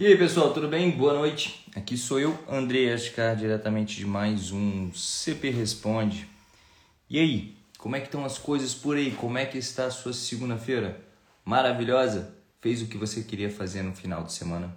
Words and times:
E 0.00 0.06
aí 0.06 0.16
pessoal, 0.16 0.54
tudo 0.54 0.66
bem? 0.66 0.90
Boa 0.90 1.12
noite. 1.12 1.62
Aqui 1.76 1.94
sou 1.94 2.18
eu, 2.18 2.34
André 2.48 2.90
Ascar, 2.90 3.36
diretamente 3.36 3.98
de 3.98 4.06
mais 4.06 4.50
um 4.50 4.90
CP 4.94 5.50
Responde. 5.50 6.26
E 7.10 7.18
aí, 7.18 7.54
como 7.76 7.96
é 7.96 8.00
que 8.00 8.06
estão 8.06 8.24
as 8.24 8.38
coisas 8.38 8.74
por 8.74 8.96
aí? 8.96 9.10
Como 9.10 9.36
é 9.36 9.44
que 9.44 9.58
está 9.58 9.84
a 9.84 9.90
sua 9.90 10.14
segunda-feira? 10.14 10.98
Maravilhosa? 11.44 12.34
Fez 12.62 12.80
o 12.80 12.86
que 12.86 12.96
você 12.96 13.22
queria 13.22 13.50
fazer 13.50 13.82
no 13.82 13.94
final 13.94 14.24
de 14.24 14.32
semana? 14.32 14.74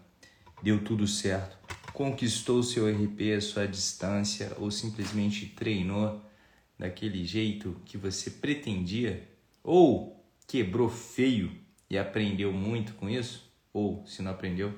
Deu 0.62 0.84
tudo 0.84 1.08
certo? 1.08 1.58
Conquistou 1.94 2.60
o 2.60 2.64
seu 2.64 2.86
RP, 2.90 3.34
a 3.38 3.40
sua 3.40 3.66
distância 3.66 4.52
ou 4.58 4.70
simplesmente 4.70 5.46
treinou 5.46 6.22
daquele 6.78 7.24
jeito 7.24 7.80
que 7.86 7.98
você 7.98 8.30
pretendia? 8.30 9.26
Ou 9.64 10.22
quebrou 10.46 10.90
feio 10.90 11.50
e 11.90 11.98
aprendeu 11.98 12.52
muito 12.52 12.94
com 12.96 13.10
isso? 13.10 13.50
Ou 13.72 14.06
se 14.06 14.22
não 14.22 14.30
aprendeu, 14.30 14.74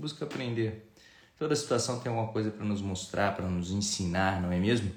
busca 0.00 0.24
aprender. 0.24 0.90
Toda 1.38 1.54
situação 1.54 2.00
tem 2.00 2.10
alguma 2.10 2.32
coisa 2.32 2.50
para 2.50 2.64
nos 2.64 2.82
mostrar, 2.82 3.36
para 3.36 3.46
nos 3.46 3.70
ensinar, 3.70 4.40
não 4.40 4.50
é 4.50 4.58
mesmo? 4.58 4.90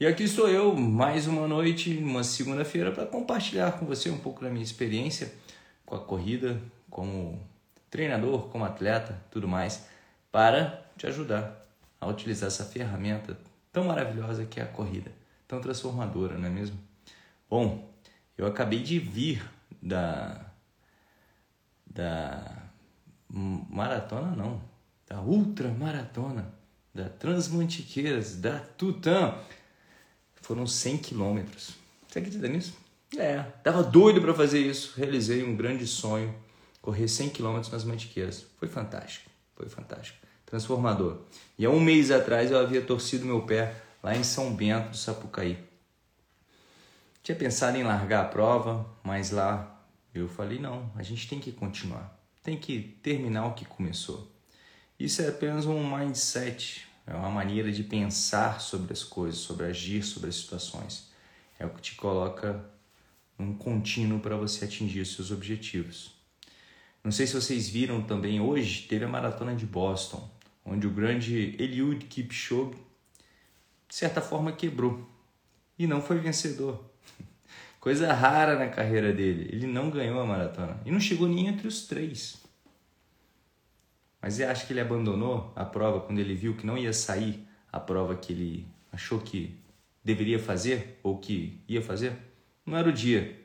E 0.00 0.06
aqui 0.06 0.22
estou 0.22 0.48
eu, 0.48 0.74
mais 0.76 1.26
uma 1.26 1.48
noite, 1.48 1.96
uma 1.98 2.22
segunda-feira, 2.22 2.92
para 2.92 3.04
compartilhar 3.04 3.72
com 3.72 3.84
você 3.84 4.08
um 4.08 4.18
pouco 4.18 4.42
da 4.42 4.48
minha 4.48 4.62
experiência 4.62 5.32
com 5.84 5.96
a 5.96 5.98
corrida, 5.98 6.60
como 6.88 7.40
treinador, 7.90 8.48
como 8.48 8.64
atleta, 8.64 9.20
tudo 9.30 9.48
mais, 9.48 9.86
para 10.30 10.86
te 10.96 11.06
ajudar 11.06 11.66
a 12.00 12.06
utilizar 12.06 12.46
essa 12.46 12.64
ferramenta 12.64 13.36
tão 13.72 13.84
maravilhosa 13.84 14.44
que 14.44 14.60
é 14.60 14.62
a 14.62 14.66
corrida, 14.66 15.10
tão 15.46 15.60
transformadora, 15.60 16.38
não 16.38 16.46
é 16.46 16.50
mesmo? 16.50 16.78
Bom, 17.50 17.88
eu 18.36 18.46
acabei 18.46 18.82
de 18.82 18.98
vir 18.98 19.44
da 19.82 20.44
da 21.86 22.67
maratona 23.30 24.34
não, 24.34 24.60
da 25.06 25.20
ultra 25.20 25.68
maratona, 25.68 26.52
da 26.94 27.08
Transmantiqueiras, 27.08 28.36
da 28.36 28.58
Tutã. 28.58 29.34
Foram 30.40 30.66
100 30.66 30.98
quilômetros. 30.98 31.74
Você 32.06 32.20
acredita 32.20 32.48
nisso? 32.48 32.74
É, 33.16 33.42
tava 33.62 33.82
doido 33.82 34.20
para 34.20 34.32
fazer 34.32 34.60
isso. 34.60 34.94
Realizei 34.96 35.44
um 35.44 35.54
grande 35.54 35.86
sonho, 35.86 36.34
correr 36.80 37.08
100 37.08 37.30
quilômetros 37.30 37.70
nas 37.70 37.84
Mantiqueiras. 37.84 38.46
Foi 38.58 38.68
fantástico, 38.68 39.30
foi 39.54 39.68
fantástico. 39.68 40.18
Transformador. 40.46 41.18
E 41.58 41.66
há 41.66 41.70
um 41.70 41.80
mês 41.80 42.10
atrás 42.10 42.50
eu 42.50 42.58
havia 42.58 42.80
torcido 42.80 43.26
meu 43.26 43.42
pé 43.42 43.74
lá 44.02 44.16
em 44.16 44.24
São 44.24 44.54
Bento 44.54 44.90
do 44.90 44.96
Sapucaí. 44.96 45.58
Tinha 47.22 47.36
pensado 47.36 47.76
em 47.76 47.82
largar 47.82 48.24
a 48.24 48.28
prova, 48.28 48.86
mas 49.04 49.30
lá 49.30 49.84
eu 50.14 50.26
falei: 50.26 50.58
não, 50.58 50.90
a 50.96 51.02
gente 51.02 51.28
tem 51.28 51.38
que 51.38 51.52
continuar 51.52 52.17
tem 52.42 52.58
que 52.58 52.96
terminar 53.02 53.46
o 53.46 53.54
que 53.54 53.64
começou. 53.64 54.30
Isso 54.98 55.22
é 55.22 55.28
apenas 55.28 55.66
um 55.66 55.96
mindset, 55.96 56.86
é 57.06 57.14
uma 57.14 57.30
maneira 57.30 57.70
de 57.70 57.82
pensar 57.82 58.60
sobre 58.60 58.92
as 58.92 59.04
coisas, 59.04 59.40
sobre 59.40 59.66
agir 59.66 60.02
sobre 60.02 60.28
as 60.28 60.36
situações. 60.36 61.10
É 61.58 61.66
o 61.66 61.70
que 61.70 61.80
te 61.80 61.94
coloca 61.94 62.64
um 63.38 63.54
contínuo 63.54 64.20
para 64.20 64.36
você 64.36 64.64
atingir 64.64 65.00
os 65.00 65.14
seus 65.14 65.30
objetivos. 65.30 66.14
Não 67.02 67.12
sei 67.12 67.26
se 67.26 67.34
vocês 67.34 67.68
viram 67.68 68.02
também 68.02 68.40
hoje, 68.40 68.86
teve 68.88 69.04
a 69.04 69.08
maratona 69.08 69.54
de 69.54 69.64
Boston, 69.64 70.28
onde 70.64 70.86
o 70.86 70.90
grande 70.90 71.56
Eliud 71.58 72.04
Kipchoge 72.06 72.76
de 73.88 73.94
certa 73.94 74.20
forma 74.20 74.52
quebrou 74.52 75.08
e 75.78 75.86
não 75.86 76.02
foi 76.02 76.18
vencedor. 76.18 76.84
Coisa 77.88 78.12
rara 78.12 78.58
na 78.58 78.68
carreira 78.68 79.14
dele. 79.14 79.48
Ele 79.50 79.66
não 79.66 79.88
ganhou 79.88 80.20
a 80.20 80.26
maratona 80.26 80.78
e 80.84 80.90
não 80.90 81.00
chegou 81.00 81.26
nem 81.26 81.46
entre 81.46 81.66
os 81.66 81.86
três. 81.86 82.36
Mas 84.20 84.34
você 84.34 84.44
acha 84.44 84.66
que 84.66 84.74
ele 84.74 84.80
abandonou 84.80 85.50
a 85.56 85.64
prova 85.64 85.98
quando 86.02 86.18
ele 86.18 86.34
viu 86.34 86.54
que 86.54 86.66
não 86.66 86.76
ia 86.76 86.92
sair 86.92 87.48
a 87.72 87.80
prova 87.80 88.14
que 88.14 88.30
ele 88.30 88.68
achou 88.92 89.18
que 89.18 89.58
deveria 90.04 90.38
fazer 90.38 91.00
ou 91.02 91.16
que 91.16 91.62
ia 91.66 91.80
fazer? 91.80 92.12
Não 92.66 92.76
era 92.76 92.90
o 92.90 92.92
dia. 92.92 93.40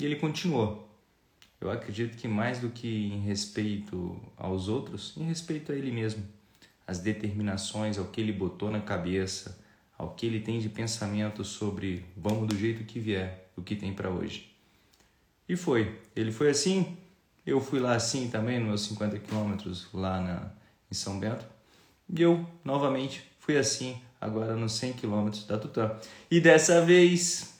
E 0.00 0.04
ele 0.04 0.16
continuou. 0.16 0.92
Eu 1.60 1.70
acredito 1.70 2.16
que 2.16 2.26
mais 2.26 2.58
do 2.58 2.70
que 2.70 3.12
em 3.12 3.20
respeito 3.20 4.20
aos 4.36 4.66
outros, 4.66 5.14
em 5.16 5.22
respeito 5.22 5.70
a 5.70 5.76
ele 5.76 5.92
mesmo, 5.92 6.26
as 6.84 6.98
determinações, 6.98 7.96
ao 7.96 8.06
que 8.06 8.20
ele 8.20 8.32
botou 8.32 8.72
na 8.72 8.80
cabeça, 8.80 9.56
ao 9.96 10.16
que 10.16 10.26
ele 10.26 10.40
tem 10.40 10.58
de 10.58 10.68
pensamento 10.68 11.44
sobre 11.44 12.04
vamos 12.16 12.48
do 12.48 12.58
jeito 12.58 12.82
que 12.82 12.98
vier, 12.98 13.43
o 13.56 13.62
que 13.62 13.76
tem 13.76 13.92
para 13.92 14.10
hoje. 14.10 14.54
E 15.48 15.56
foi. 15.56 16.00
Ele 16.14 16.32
foi 16.32 16.50
assim, 16.50 16.96
eu 17.46 17.60
fui 17.60 17.78
lá 17.78 17.94
assim 17.94 18.28
também, 18.28 18.58
nos 18.58 18.68
meus 18.68 18.80
50 18.82 19.18
quilômetros 19.18 19.88
lá 19.92 20.20
na, 20.20 20.50
em 20.90 20.94
São 20.94 21.18
Bento. 21.18 21.44
E 22.08 22.22
eu, 22.22 22.46
novamente, 22.64 23.22
fui 23.38 23.56
assim, 23.56 24.00
agora 24.20 24.56
nos 24.56 24.72
100 24.72 24.94
quilômetros 24.94 25.46
da 25.46 25.58
Tutã. 25.58 25.96
E 26.30 26.40
dessa 26.40 26.80
vez, 26.80 27.54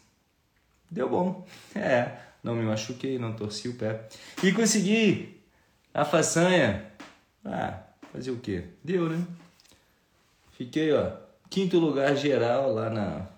deu 0.90 1.08
bom. 1.08 1.46
É, 1.76 2.20
não 2.42 2.54
me 2.54 2.62
machuquei, 2.62 3.18
não 3.18 3.32
torci 3.32 3.68
o 3.68 3.74
pé. 3.74 4.08
E 4.42 4.52
consegui 4.52 5.40
a 5.92 6.04
façanha. 6.04 6.86
Ah, 7.44 7.80
fazer 8.12 8.30
o 8.30 8.38
quê? 8.38 8.64
Deu, 8.82 9.08
né? 9.08 9.26
Fiquei, 10.52 10.92
ó, 10.92 11.16
quinto 11.50 11.80
lugar 11.80 12.16
geral 12.16 12.72
lá 12.72 12.88
na, 12.88 13.28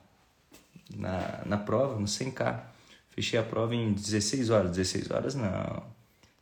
na, 0.95 1.43
na 1.47 1.57
prova, 1.57 1.99
no 1.99 2.07
100K. 2.07 2.61
Fechei 3.11 3.39
a 3.39 3.43
prova 3.43 3.75
em 3.75 3.93
16 3.93 4.51
horas. 4.51 4.71
16 4.73 5.11
horas 5.11 5.35
não. 5.35 5.83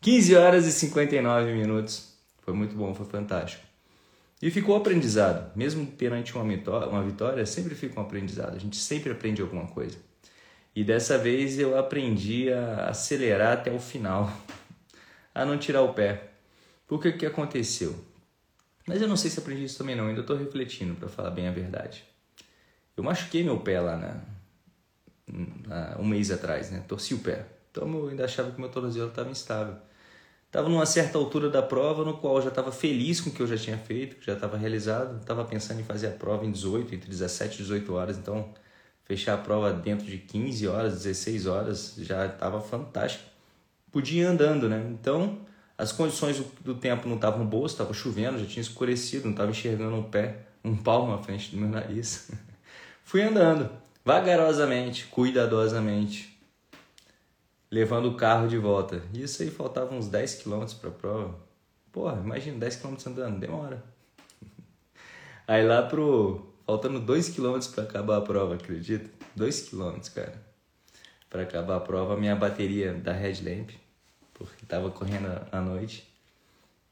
15 0.00 0.34
horas 0.34 0.66
e 0.66 0.72
59 0.72 1.52
minutos. 1.52 2.14
Foi 2.42 2.52
muito 2.52 2.74
bom, 2.74 2.94
foi 2.94 3.06
fantástico. 3.06 3.64
E 4.42 4.50
ficou 4.50 4.76
aprendizado. 4.76 5.50
Mesmo 5.56 5.86
perante 5.86 6.34
uma 6.34 6.44
vitória, 6.44 6.88
uma 6.88 7.02
vitória, 7.02 7.46
sempre 7.46 7.74
fica 7.74 7.98
um 7.98 8.02
aprendizado. 8.02 8.54
A 8.54 8.58
gente 8.58 8.76
sempre 8.76 9.12
aprende 9.12 9.40
alguma 9.40 9.66
coisa. 9.66 9.96
E 10.76 10.82
dessa 10.82 11.16
vez 11.16 11.58
eu 11.58 11.78
aprendi 11.78 12.52
a 12.52 12.88
acelerar 12.88 13.52
até 13.52 13.70
o 13.70 13.78
final, 13.78 14.30
a 15.34 15.44
não 15.44 15.56
tirar 15.56 15.82
o 15.82 15.94
pé. 15.94 16.30
Por 16.86 17.00
que 17.00 17.12
que 17.12 17.24
aconteceu? 17.24 17.94
Mas 18.86 19.00
eu 19.00 19.08
não 19.08 19.16
sei 19.16 19.30
se 19.30 19.38
aprendi 19.38 19.64
isso 19.64 19.78
também 19.78 19.96
não, 19.96 20.08
ainda 20.08 20.20
estou 20.20 20.36
refletindo 20.36 20.94
para 20.94 21.08
falar 21.08 21.30
bem 21.30 21.48
a 21.48 21.52
verdade. 21.52 22.04
Eu 22.96 23.02
machuquei 23.02 23.42
meu 23.42 23.58
pé 23.60 23.80
lá 23.80 23.96
na, 23.96 24.20
na, 25.66 25.96
um 25.98 26.04
mês 26.04 26.30
atrás, 26.30 26.70
né? 26.70 26.82
Torci 26.86 27.14
o 27.14 27.18
pé. 27.18 27.46
Então 27.70 27.92
eu 27.92 28.08
ainda 28.08 28.24
achava 28.24 28.50
que 28.50 28.60
meu 28.60 28.68
tornozelo 28.68 29.08
estava 29.08 29.30
instável. 29.30 29.76
Estava 30.46 30.68
numa 30.68 30.86
certa 30.86 31.18
altura 31.18 31.50
da 31.50 31.60
prova, 31.60 32.04
no 32.04 32.16
qual 32.18 32.36
eu 32.36 32.42
já 32.42 32.48
estava 32.48 32.70
feliz 32.70 33.20
com 33.20 33.30
o 33.30 33.32
que 33.32 33.40
eu 33.40 33.46
já 33.46 33.56
tinha 33.56 33.76
feito, 33.76 34.16
que 34.16 34.26
já 34.26 34.34
estava 34.34 34.56
realizado. 34.56 35.20
Estava 35.20 35.44
pensando 35.44 35.80
em 35.80 35.84
fazer 35.84 36.06
a 36.06 36.12
prova 36.12 36.46
em 36.46 36.52
18, 36.52 36.94
entre 36.94 37.10
17 37.10 37.54
e 37.54 37.62
18 37.62 37.92
horas. 37.92 38.16
Então, 38.16 38.54
fechar 39.02 39.34
a 39.34 39.38
prova 39.38 39.72
dentro 39.72 40.06
de 40.06 40.18
15 40.18 40.68
horas, 40.68 40.92
16 40.94 41.46
horas, 41.46 41.94
já 41.98 42.26
estava 42.26 42.60
fantástico. 42.60 43.24
Podia 43.90 44.22
ir 44.22 44.26
andando, 44.26 44.68
né? 44.68 44.86
Então, 44.90 45.40
as 45.76 45.90
condições 45.90 46.40
do 46.60 46.76
tempo 46.76 47.08
não 47.08 47.16
estavam 47.16 47.44
boas, 47.44 47.72
estava 47.72 47.92
chovendo, 47.92 48.38
já 48.38 48.46
tinha 48.46 48.62
escurecido, 48.62 49.24
não 49.24 49.32
estava 49.32 49.50
enxergando 49.50 49.96
um 49.96 50.04
pé, 50.04 50.46
um 50.64 50.76
palmo 50.76 51.10
na 51.10 51.18
frente 51.18 51.50
do 51.50 51.56
meu 51.56 51.68
nariz. 51.68 52.30
Fui 53.04 53.22
andando, 53.22 53.70
vagarosamente, 54.04 55.06
cuidadosamente 55.06 56.34
levando 57.74 58.06
o 58.06 58.14
carro 58.14 58.46
de 58.46 58.56
volta. 58.56 59.02
Isso 59.12 59.42
aí 59.42 59.50
faltava 59.50 59.92
uns 59.92 60.06
10 60.06 60.42
km 60.42 60.64
para 60.80 60.90
a 60.90 60.92
prova. 60.92 61.34
Porra, 61.90 62.20
imagina 62.20 62.56
10 62.56 62.76
km 62.76 62.94
andando, 63.08 63.40
demora. 63.40 63.82
Aí 65.46 65.66
lá 65.66 65.82
pro. 65.82 66.54
Faltando 66.64 67.00
2 67.00 67.30
km 67.30 67.58
para 67.74 67.84
acabar 67.84 68.16
a 68.16 68.20
prova, 68.20 68.54
acredita? 68.54 69.10
2 69.34 69.68
km, 69.68 70.00
cara. 70.14 70.40
Para 71.28 71.42
acabar 71.42 71.76
a 71.76 71.80
prova, 71.80 72.16
minha 72.16 72.34
bateria 72.34 72.94
da 72.94 73.12
headlamp, 73.12 73.70
porque 74.32 74.64
tava 74.66 74.90
correndo 74.90 75.28
à 75.50 75.60
noite, 75.60 76.08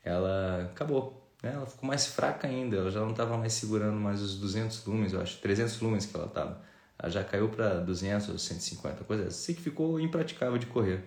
ela 0.05 0.65
acabou. 0.65 1.22
Né? 1.43 1.53
Ela 1.55 1.67
ficou 1.67 1.87
mais 1.87 2.06
fraca 2.06 2.47
ainda, 2.47 2.77
ela 2.77 2.91
já 2.91 3.00
não 3.00 3.12
tava 3.12 3.37
mais 3.37 3.53
segurando 3.53 3.97
mais 3.97 4.23
os 4.23 4.37
200 4.39 4.85
lumens, 4.87 5.12
eu 5.12 5.21
acho, 5.21 5.39
300 5.41 5.81
lumens 5.81 6.06
que 6.06 6.17
ela 6.17 6.29
tava. 6.29 6.62
Ela 6.99 7.11
já 7.11 7.25
caiu 7.25 7.49
para 7.49 7.81
200 7.81 8.29
ou 8.29 8.39
150, 8.39 9.05
coisa 9.05 9.25
assim. 9.25 9.47
Sei 9.47 9.55
que 9.55 9.61
ficou 9.61 9.99
impraticável 9.99 10.56
de 10.56 10.67
correr 10.67 11.03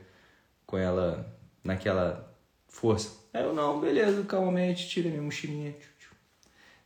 com 0.65 0.77
ela 0.77 1.25
naquela 1.63 2.29
força. 2.67 3.11
Aí 3.33 3.43
eu, 3.43 3.53
não, 3.53 3.79
beleza, 3.79 4.23
calmamente, 4.23 4.89
tira 4.89 5.09
minha 5.09 5.21
mochilinha. 5.21 5.73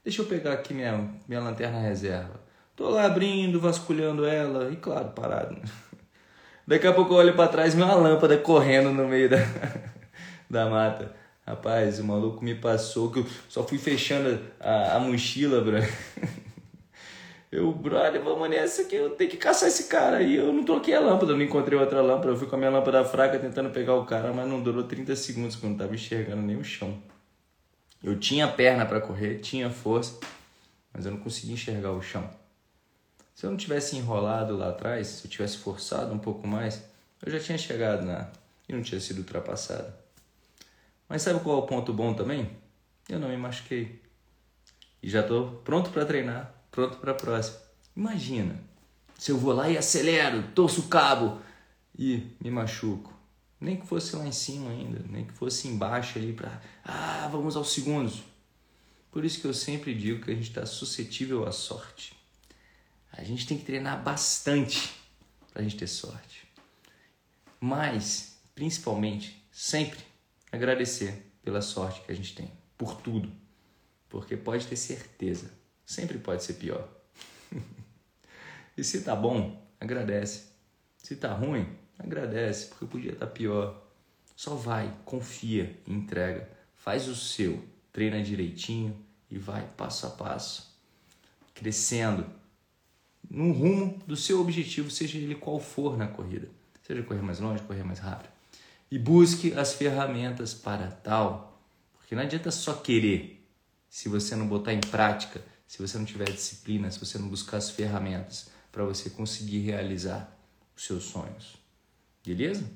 Deixa 0.03 0.21
eu 0.21 0.25
pegar 0.25 0.53
aqui 0.53 0.73
minha, 0.73 1.09
minha 1.27 1.41
lanterna 1.41 1.79
reserva. 1.79 2.39
Tô 2.75 2.89
lá 2.89 3.05
abrindo, 3.05 3.59
vasculhando 3.59 4.25
ela, 4.25 4.71
e 4.71 4.77
claro, 4.77 5.09
parado. 5.09 5.59
Daqui 6.65 6.87
a 6.87 6.93
pouco 6.93 7.13
eu 7.13 7.17
olho 7.17 7.35
para 7.35 7.49
trás 7.49 7.73
uma 7.73 7.93
lâmpada 7.95 8.37
correndo 8.37 8.91
no 8.91 9.07
meio 9.07 9.29
da, 9.29 9.37
da 10.49 10.69
mata. 10.69 11.13
Rapaz, 11.49 11.99
o 11.99 12.03
maluco 12.03 12.45
me 12.45 12.53
passou 12.53 13.11
que 13.11 13.17
eu 13.17 13.25
só 13.49 13.63
fui 13.63 13.79
fechando 13.79 14.39
a, 14.59 14.97
a 14.97 14.99
mochila, 14.99 15.59
bro. 15.61 15.77
Eu, 17.51 17.71
brother, 17.71 18.21
vamos 18.21 18.47
nessa 18.47 18.83
que 18.83 18.95
eu 18.95 19.09
tenho 19.09 19.31
que 19.31 19.35
caçar 19.35 19.69
esse 19.69 19.85
cara 19.85 20.17
aí. 20.17 20.35
Eu 20.35 20.53
não 20.53 20.63
troquei 20.63 20.93
a 20.93 20.99
lâmpada, 20.99 21.33
não 21.33 21.41
encontrei 21.41 21.79
outra 21.79 21.99
lâmpada. 21.99 22.27
Eu 22.27 22.37
fui 22.37 22.45
com 22.45 22.55
a 22.55 22.59
minha 22.59 22.69
lâmpada 22.69 23.03
fraca 23.03 23.39
tentando 23.39 23.71
pegar 23.71 23.95
o 23.95 24.05
cara, 24.05 24.31
mas 24.31 24.47
não 24.47 24.61
durou 24.61 24.83
30 24.83 25.15
segundos 25.15 25.55
quando 25.55 25.63
eu 25.63 25.69
não 25.71 25.77
tava 25.79 25.95
enxergando 25.95 26.43
nem 26.43 26.55
o 26.57 26.63
chão. 26.63 27.01
Eu 28.03 28.19
tinha 28.19 28.47
perna 28.47 28.85
para 28.85 29.01
correr, 29.01 29.39
tinha 29.39 29.71
força, 29.71 30.19
mas 30.93 31.07
eu 31.07 31.13
não 31.13 31.19
conseguia 31.19 31.55
enxergar 31.55 31.91
o 31.91 32.03
chão. 32.03 32.29
Se 33.33 33.47
eu 33.47 33.49
não 33.49 33.57
tivesse 33.57 33.97
enrolado 33.97 34.55
lá 34.55 34.69
atrás, 34.69 35.07
se 35.07 35.25
eu 35.25 35.31
tivesse 35.31 35.57
forçado 35.57 36.13
um 36.13 36.19
pouco 36.19 36.47
mais, 36.47 36.83
eu 37.25 37.31
já 37.31 37.39
tinha 37.39 37.57
chegado 37.57 38.05
na 38.05 38.29
e 38.67 38.73
não 38.73 38.83
tinha 38.83 39.01
sido 39.01 39.17
ultrapassado. 39.17 39.91
Mas 41.09 41.23
sabe 41.23 41.39
qual 41.39 41.57
é 41.57 41.59
o 41.63 41.65
ponto 41.65 41.91
bom 41.91 42.13
também? 42.13 42.51
Eu 43.09 43.19
não 43.19 43.29
me 43.29 43.35
machuquei. 43.35 43.99
E 45.01 45.09
já 45.09 45.21
estou 45.21 45.53
pronto 45.63 45.89
para 45.89 46.05
treinar, 46.05 46.53
pronto 46.69 46.97
para 46.97 47.11
a 47.11 47.15
próxima. 47.15 47.57
Imagina, 47.95 48.63
se 49.17 49.31
eu 49.31 49.37
vou 49.37 49.51
lá 49.51 49.67
e 49.67 49.77
acelero, 49.77 50.43
torço 50.53 50.81
o 50.81 50.87
cabo 50.87 51.41
e 51.97 52.27
me 52.39 52.51
machuco. 52.51 53.11
Nem 53.59 53.75
que 53.75 53.87
fosse 53.87 54.15
lá 54.15 54.25
em 54.25 54.31
cima 54.31 54.69
ainda, 54.69 55.03
nem 55.09 55.25
que 55.25 55.33
fosse 55.33 55.67
embaixo 55.67 56.19
ali 56.19 56.31
para. 56.31 56.61
Ah, 56.85 57.27
vamos 57.31 57.55
aos 57.55 57.73
segundos. 57.73 58.23
Por 59.11 59.25
isso 59.25 59.41
que 59.41 59.47
eu 59.47 59.53
sempre 59.53 59.95
digo 59.95 60.23
que 60.23 60.31
a 60.31 60.35
gente 60.35 60.49
está 60.49 60.65
suscetível 60.65 61.45
à 61.47 61.51
sorte. 61.51 62.13
A 63.11 63.23
gente 63.23 63.47
tem 63.47 63.57
que 63.57 63.65
treinar 63.65 64.01
bastante 64.03 64.93
para 65.51 65.61
a 65.61 65.63
gente 65.63 65.75
ter 65.75 65.87
sorte. 65.87 66.47
Mas, 67.59 68.39
principalmente, 68.53 69.43
sempre 69.51 70.08
agradecer 70.51 71.31
pela 71.43 71.61
sorte 71.61 72.01
que 72.01 72.11
a 72.11 72.15
gente 72.15 72.35
tem, 72.35 72.51
por 72.77 72.95
tudo. 73.01 73.31
Porque 74.07 74.35
pode 74.35 74.67
ter 74.67 74.75
certeza, 74.75 75.51
sempre 75.85 76.17
pode 76.17 76.43
ser 76.43 76.53
pior. 76.53 76.87
e 78.75 78.83
se 78.83 79.01
tá 79.01 79.15
bom, 79.15 79.67
agradece. 79.79 80.49
Se 80.97 81.15
tá 81.15 81.33
ruim, 81.33 81.67
agradece, 81.97 82.67
porque 82.67 82.85
podia 82.85 83.11
estar 83.11 83.27
tá 83.27 83.31
pior. 83.31 83.85
Só 84.35 84.55
vai, 84.55 84.93
confia 85.05 85.79
entrega. 85.87 86.49
Faz 86.75 87.07
o 87.07 87.15
seu, 87.15 87.63
treina 87.91 88.21
direitinho 88.21 88.97
e 89.29 89.37
vai 89.37 89.67
passo 89.77 90.07
a 90.07 90.09
passo, 90.09 90.75
crescendo 91.53 92.25
no 93.29 93.51
rumo 93.51 94.01
do 94.07 94.15
seu 94.15 94.41
objetivo, 94.41 94.89
seja 94.89 95.17
ele 95.17 95.35
qual 95.35 95.59
for 95.59 95.95
na 95.95 96.07
corrida. 96.07 96.49
Seja 96.81 97.03
correr 97.03 97.21
mais 97.21 97.39
longe, 97.39 97.61
correr 97.63 97.83
mais 97.83 97.99
rápido. 97.99 98.38
E 98.91 98.97
busque 98.97 99.53
as 99.53 99.73
ferramentas 99.73 100.53
para 100.53 100.87
tal, 100.87 101.61
porque 101.93 102.15
não 102.15 102.23
adianta 102.23 102.49
só 102.49 102.73
querer 102.73 103.47
se 103.89 104.09
você 104.09 104.35
não 104.35 104.47
botar 104.47 104.73
em 104.73 104.81
prática, 104.81 105.43
se 105.67 105.79
você 105.79 105.97
não 105.97 106.05
tiver 106.05 106.31
disciplina, 106.31 106.89
se 106.89 106.99
você 106.99 107.17
não 107.17 107.27
buscar 107.27 107.57
as 107.57 107.69
ferramentas 107.69 108.49
para 108.71 108.83
você 108.83 109.09
conseguir 109.09 109.59
realizar 109.59 110.35
os 110.75 110.85
seus 110.85 111.03
sonhos. 111.03 111.57
Beleza? 112.25 112.69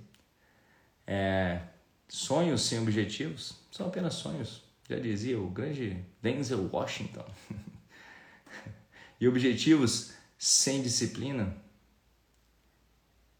É, 1.06 1.62
sonhos 2.08 2.62
sem 2.62 2.80
objetivos 2.80 3.56
são 3.72 3.88
apenas 3.88 4.14
sonhos. 4.16 4.64
Já 4.90 4.98
dizia 5.00 5.40
o 5.40 5.50
grande 5.50 6.04
Denzel 6.22 6.70
Washington. 6.72 7.26
e 9.20 9.28
objetivos 9.28 10.14
sem 10.38 10.82
disciplina 10.82 11.56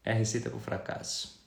é 0.02 0.12
receita 0.12 0.48
para 0.48 0.58
o 0.58 0.60
fracasso. 0.60 1.43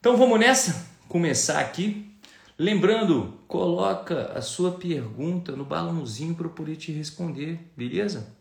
Então 0.00 0.16
vamos 0.16 0.38
nessa? 0.38 0.86
Começar 1.08 1.58
aqui. 1.58 2.08
Lembrando, 2.56 3.34
coloca 3.48 4.30
a 4.32 4.40
sua 4.40 4.70
pergunta 4.70 5.56
no 5.56 5.64
balãozinho 5.64 6.36
para 6.36 6.46
eu 6.46 6.50
poder 6.50 6.76
te 6.76 6.92
responder, 6.92 7.58
beleza? 7.76 8.32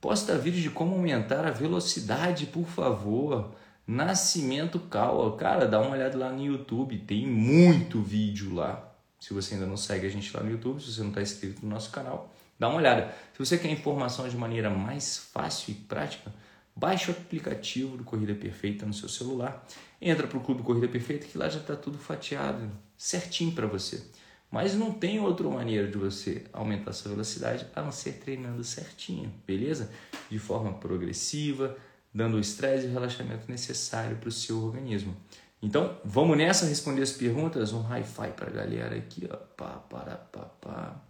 Posta 0.00 0.38
vídeo 0.38 0.62
de 0.62 0.70
como 0.70 0.94
aumentar 0.94 1.44
a 1.44 1.50
velocidade, 1.50 2.46
por 2.46 2.66
favor. 2.66 3.52
Nascimento 3.84 4.78
Cal, 4.78 5.32
cara, 5.32 5.66
dá 5.66 5.80
uma 5.80 5.90
olhada 5.90 6.16
lá 6.16 6.30
no 6.30 6.40
YouTube, 6.40 6.98
tem 6.98 7.26
muito 7.26 8.00
vídeo 8.00 8.54
lá. 8.54 8.94
Se 9.18 9.34
você 9.34 9.54
ainda 9.54 9.66
não 9.66 9.76
segue 9.76 10.06
a 10.06 10.10
gente 10.10 10.34
lá 10.36 10.40
no 10.40 10.52
YouTube, 10.52 10.80
se 10.80 10.92
você 10.92 11.00
não 11.00 11.08
está 11.08 11.20
inscrito 11.20 11.66
no 11.66 11.68
nosso 11.68 11.90
canal, 11.90 12.32
dá 12.56 12.68
uma 12.68 12.78
olhada. 12.78 13.12
Se 13.32 13.40
você 13.40 13.58
quer 13.58 13.72
informação 13.72 14.28
de 14.28 14.36
maneira 14.36 14.70
mais 14.70 15.18
fácil 15.18 15.72
e 15.72 15.74
prática, 15.74 16.32
baixe 16.80 17.10
o 17.10 17.14
aplicativo 17.14 17.98
do 17.98 18.04
Corrida 18.04 18.34
Perfeita 18.34 18.86
no 18.86 18.94
seu 18.94 19.08
celular, 19.08 19.66
entra 20.00 20.26
para 20.26 20.38
o 20.38 20.40
Clube 20.40 20.62
Corrida 20.62 20.88
Perfeita 20.88 21.26
que 21.26 21.36
lá 21.36 21.46
já 21.46 21.60
está 21.60 21.76
tudo 21.76 21.98
fatiado, 21.98 22.70
certinho 22.96 23.52
para 23.52 23.66
você. 23.66 24.02
Mas 24.50 24.74
não 24.74 24.90
tem 24.90 25.20
outra 25.20 25.46
maneira 25.48 25.86
de 25.86 25.98
você 25.98 26.44
aumentar 26.54 26.94
sua 26.94 27.10
velocidade 27.12 27.66
a 27.76 27.82
não 27.82 27.92
ser 27.92 28.14
treinando 28.14 28.64
certinho, 28.64 29.30
beleza? 29.46 29.92
De 30.30 30.38
forma 30.38 30.72
progressiva, 30.72 31.76
dando 32.12 32.38
o 32.38 32.40
estresse 32.40 32.86
e 32.86 32.88
o 32.88 32.92
relaxamento 32.92 33.44
necessário 33.48 34.16
para 34.16 34.30
o 34.30 34.32
seu 34.32 34.64
organismo. 34.64 35.14
Então, 35.62 35.98
vamos 36.02 36.38
nessa 36.38 36.64
responder 36.64 37.02
as 37.02 37.12
perguntas? 37.12 37.74
Um 37.74 37.82
hi-fi 37.82 38.32
para 38.32 38.48
a 38.48 38.50
galera 38.50 38.96
aqui, 38.96 39.28
ó. 39.30 39.36
Pá, 39.36 39.84
para, 39.88 40.16
pá, 40.16 40.46
pá. 40.60 41.09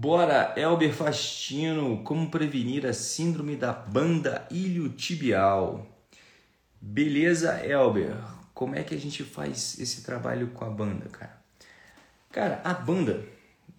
Bora, 0.00 0.54
Elber 0.56 0.92
Fastino, 0.92 2.04
como 2.04 2.30
prevenir 2.30 2.86
a 2.86 2.92
síndrome 2.92 3.56
da 3.56 3.72
banda 3.72 4.46
iliotibial? 4.48 5.84
Beleza, 6.80 7.66
Elber? 7.66 8.14
Como 8.54 8.76
é 8.76 8.84
que 8.84 8.94
a 8.94 8.96
gente 8.98 9.24
faz 9.24 9.76
esse 9.80 10.02
trabalho 10.02 10.52
com 10.52 10.64
a 10.64 10.70
banda, 10.70 11.08
cara? 11.08 11.36
Cara, 12.30 12.60
a 12.62 12.74
banda 12.74 13.26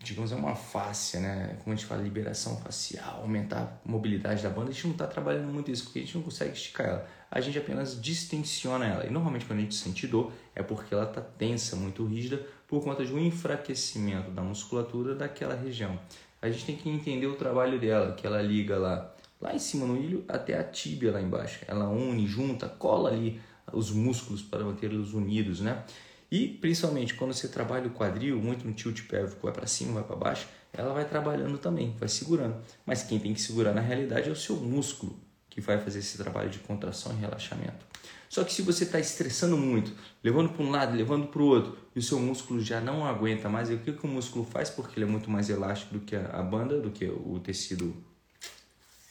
digamos, 0.02 0.32
é 0.32 0.36
uma 0.36 0.56
face, 0.56 1.18
né? 1.20 1.58
Como 1.64 1.74
a 1.74 1.76
gente 1.76 1.86
fala, 1.86 2.02
liberação 2.02 2.58
facial, 2.58 3.22
aumentar 3.22 3.82
a 3.86 3.90
mobilidade 3.90 4.42
da 4.42 4.50
banda. 4.50 4.72
A 4.72 4.74
gente 4.74 4.88
não 4.88 4.94
está 4.94 5.08
trabalhando 5.08 5.52
muito 5.52 5.72
isso, 5.72 5.86
porque 5.86 6.00
a 6.00 6.02
gente 6.02 6.16
não 6.16 6.24
consegue 6.24 6.54
esticar 6.54 6.88
ela. 6.88 7.08
A 7.32 7.40
gente 7.40 7.58
apenas 7.58 8.02
distensiona 8.02 8.86
ela. 8.86 9.06
E 9.06 9.10
normalmente 9.10 9.46
quando 9.46 9.60
a 9.60 9.62
gente 9.62 9.76
sente 9.76 10.08
dor, 10.08 10.32
é 10.56 10.64
porque 10.64 10.94
ela 10.94 11.04
está 11.04 11.22
tensa, 11.22 11.76
muito 11.76 12.06
rígida, 12.06 12.46
por 12.68 12.84
conta 12.84 13.06
de 13.06 13.14
um 13.14 13.20
enfraquecimento 13.20 14.32
da 14.32 14.42
musculatura 14.42 15.16
daquela 15.16 15.56
região. 15.56 16.00
A 16.42 16.50
gente 16.50 16.66
tem 16.66 16.76
que 16.76 16.90
entender 16.90 17.28
o 17.28 17.36
trabalho 17.36 17.80
dela, 17.80 18.14
que 18.14 18.26
ela 18.26 18.42
liga 18.42 18.78
lá, 18.78 19.14
lá 19.42 19.54
em 19.54 19.60
cima 19.60 19.86
no 19.86 19.98
ilho 19.98 20.24
até 20.28 20.58
a 20.58 20.64
tíbia 20.64 21.12
lá 21.12 21.22
embaixo. 21.22 21.60
Ela 21.68 21.90
une, 21.90 22.26
junta, 22.26 22.68
cola 22.68 23.10
ali 23.10 23.40
os 23.74 23.92
músculos 23.92 24.42
para 24.42 24.64
mantê-los 24.64 25.14
unidos, 25.14 25.60
né? 25.60 25.84
E 26.32 26.48
principalmente 26.48 27.16
quando 27.16 27.34
você 27.34 27.48
trabalha 27.48 27.88
o 27.88 27.92
quadril, 27.92 28.40
muito 28.40 28.66
no 28.66 28.74
tilt 28.74 29.08
pélvico, 29.08 29.42
vai 29.44 29.54
para 29.54 29.68
cima, 29.68 29.94
vai 29.94 30.04
para 30.04 30.16
baixo, 30.16 30.48
ela 30.72 30.94
vai 30.94 31.06
trabalhando 31.06 31.58
também, 31.58 31.96
vai 32.00 32.08
segurando. 32.08 32.56
Mas 32.86 33.04
quem 33.04 33.20
tem 33.20 33.34
que 33.34 33.42
segurar 33.42 33.74
na 33.74 33.82
realidade 33.82 34.30
é 34.30 34.32
o 34.32 34.36
seu 34.36 34.56
músculo, 34.56 35.20
que 35.50 35.62
vai 35.62 35.80
fazer 35.80 36.00
esse 36.00 36.18
trabalho 36.18 36.50
de 36.50 36.60
contração 36.60 37.14
e 37.14 37.16
relaxamento. 37.16 37.86
Só 38.30 38.44
que 38.44 38.54
se 38.54 38.62
você 38.62 38.84
está 38.84 39.00
estressando 39.00 39.58
muito, 39.58 39.92
levando 40.24 40.50
para 40.50 40.64
um 40.64 40.70
lado, 40.70 40.96
levando 40.96 41.28
para 41.28 41.42
o 41.42 41.46
outro, 41.46 41.78
e 41.96 42.00
o 42.00 42.02
seu 42.02 42.20
músculo 42.20 42.62
já 42.62 42.80
não 42.80 43.06
aguenta 43.06 43.50
mais, 43.50 43.70
e 43.70 43.74
o 43.74 43.80
que, 43.80 43.92
que 43.92 44.06
o 44.06 44.08
músculo 44.08 44.46
faz? 44.46 44.70
Porque 44.70 45.00
ele 45.00 45.06
é 45.06 45.10
muito 45.10 45.32
mais 45.32 45.50
elástico 45.50 45.96
do 45.96 46.00
que 46.02 46.16
a 46.16 46.44
banda, 46.44 46.80
do 46.80 46.92
que 46.92 47.06
o 47.06 47.40
tecido 47.40 47.96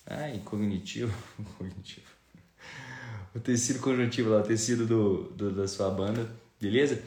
ai, 0.07 0.41
cognitivo. 0.45 1.13
cognitivo. 1.59 2.07
O 3.35 3.41
tecido 3.41 3.81
conjuntivo 3.81 4.31
lá, 4.31 4.41
o 4.41 4.43
tecido 4.43 4.87
do, 4.87 5.25
do 5.33 5.53
da 5.53 5.67
sua 5.67 5.91
banda 5.91 6.29
beleza? 6.61 7.03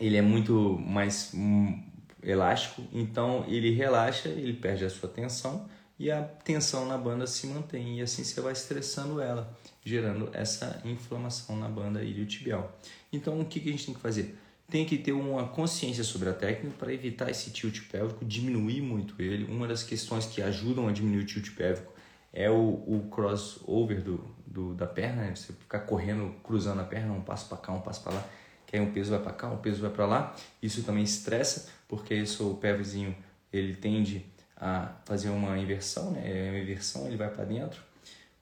Ele 0.00 0.16
é 0.16 0.22
muito 0.22 0.78
mais 0.78 1.32
hum, 1.34 1.82
elástico, 2.22 2.82
então 2.92 3.44
ele 3.46 3.70
relaxa, 3.70 4.28
ele 4.28 4.54
perde 4.54 4.84
a 4.84 4.90
sua 4.90 5.08
tensão 5.08 5.68
e 6.02 6.10
a 6.10 6.20
tensão 6.20 6.84
na 6.84 6.98
banda 6.98 7.28
se 7.28 7.46
mantém 7.46 8.00
e 8.00 8.02
assim 8.02 8.24
você 8.24 8.40
vai 8.40 8.52
estressando 8.52 9.20
ela, 9.20 9.56
gerando 9.84 10.28
essa 10.32 10.82
inflamação 10.84 11.56
na 11.56 11.68
banda 11.68 12.02
iliotibial. 12.02 12.76
Então 13.12 13.40
o 13.40 13.44
que, 13.44 13.60
a 13.60 13.70
gente 13.70 13.86
tem 13.86 13.94
que 13.94 14.00
fazer? 14.00 14.36
Tem 14.68 14.84
que 14.84 14.98
ter 14.98 15.12
uma 15.12 15.46
consciência 15.46 16.02
sobre 16.02 16.28
a 16.28 16.32
técnica 16.32 16.74
para 16.76 16.92
evitar 16.92 17.30
esse 17.30 17.50
tilt 17.50 17.82
pélvico, 17.88 18.24
diminuir 18.24 18.80
muito 18.80 19.14
ele. 19.22 19.44
Uma 19.44 19.68
das 19.68 19.84
questões 19.84 20.26
que 20.26 20.42
ajudam 20.42 20.88
a 20.88 20.92
diminuir 20.92 21.22
o 21.22 21.26
tilt 21.26 21.54
pélvico 21.54 21.92
é 22.32 22.50
o, 22.50 22.54
o 22.54 23.08
crossover 23.08 24.02
do, 24.02 24.24
do, 24.44 24.74
da 24.74 24.88
perna, 24.88 25.22
né? 25.22 25.36
você 25.36 25.52
ficar 25.52 25.80
correndo, 25.80 26.34
cruzando 26.42 26.80
a 26.80 26.84
perna, 26.84 27.12
um 27.12 27.22
passo 27.22 27.48
para 27.48 27.58
cá, 27.58 27.72
um 27.72 27.80
passo 27.80 28.02
para 28.02 28.14
lá 28.14 28.28
que 28.66 28.76
aí 28.76 28.82
um 28.82 28.90
peso 28.90 29.10
vai 29.10 29.20
para 29.20 29.32
cá, 29.32 29.48
um 29.48 29.58
peso 29.58 29.82
vai 29.82 29.90
para 29.90 30.06
lá. 30.06 30.34
Isso 30.62 30.82
também 30.82 31.04
estressa, 31.04 31.68
porque 31.86 32.14
isso 32.14 32.50
o 32.50 32.56
pé 32.56 32.74
ele 33.52 33.76
tende 33.76 34.24
a 34.62 34.92
fazer 35.04 35.28
uma 35.28 35.58
inversão, 35.58 36.12
né? 36.12 36.22
É 36.24 36.50
uma 36.50 36.60
inversão, 36.60 37.08
ele 37.08 37.16
vai 37.16 37.28
para 37.28 37.44
dentro. 37.44 37.82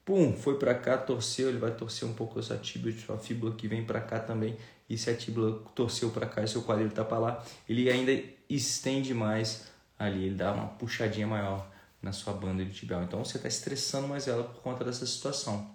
Pum, 0.05 0.37
foi 0.37 0.59
para 0.59 0.75
cá, 0.75 0.95
torceu, 0.95 1.49
ele 1.49 1.57
vai 1.57 1.71
torcer 1.71 2.07
um 2.07 2.13
pouco 2.13 2.39
essa 2.39 2.55
tíbia, 2.57 2.93
sua 2.93 3.17
fíbula 3.17 3.55
que 3.55 3.67
vem 3.67 3.83
para 3.83 3.99
cá 3.99 4.19
também. 4.19 4.55
E 4.87 4.97
se 4.99 5.09
a 5.09 5.15
tíbula 5.15 5.63
torceu 5.73 6.11
para 6.11 6.27
cá 6.27 6.43
e 6.43 6.47
seu 6.47 6.61
quadril 6.61 6.89
está 6.89 7.03
para 7.03 7.17
lá, 7.17 7.45
ele 7.67 7.89
ainda 7.89 8.11
estende 8.47 9.15
mais 9.15 9.71
ali, 9.97 10.25
ele 10.25 10.35
dá 10.35 10.53
uma 10.53 10.67
puxadinha 10.67 11.25
maior 11.25 11.67
na 11.99 12.11
sua 12.11 12.33
banda 12.33 12.63
de 12.63 12.71
tibial. 12.71 13.01
Então 13.01 13.25
você 13.25 13.37
está 13.37 13.47
estressando 13.47 14.07
mais 14.07 14.27
ela 14.27 14.43
por 14.43 14.61
conta 14.61 14.83
dessa 14.83 15.07
situação. 15.07 15.71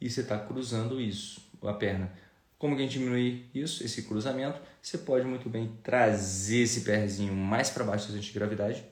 E 0.00 0.08
você 0.08 0.20
está 0.20 0.38
cruzando 0.38 1.00
isso, 1.00 1.40
a 1.64 1.72
perna 1.72 2.12
como 2.58 2.74
que 2.74 2.82
a 2.82 2.84
gente 2.84 2.98
diminuir 2.98 3.48
isso, 3.54 3.84
esse 3.84 4.02
cruzamento? 4.02 4.60
Você 4.82 4.98
pode 4.98 5.24
muito 5.24 5.48
bem 5.48 5.72
trazer 5.82 6.58
esse 6.58 6.80
pezinho 6.80 7.32
mais 7.32 7.70
para 7.70 7.84
baixo 7.84 8.10
da 8.10 8.18
gravidade, 8.34 8.84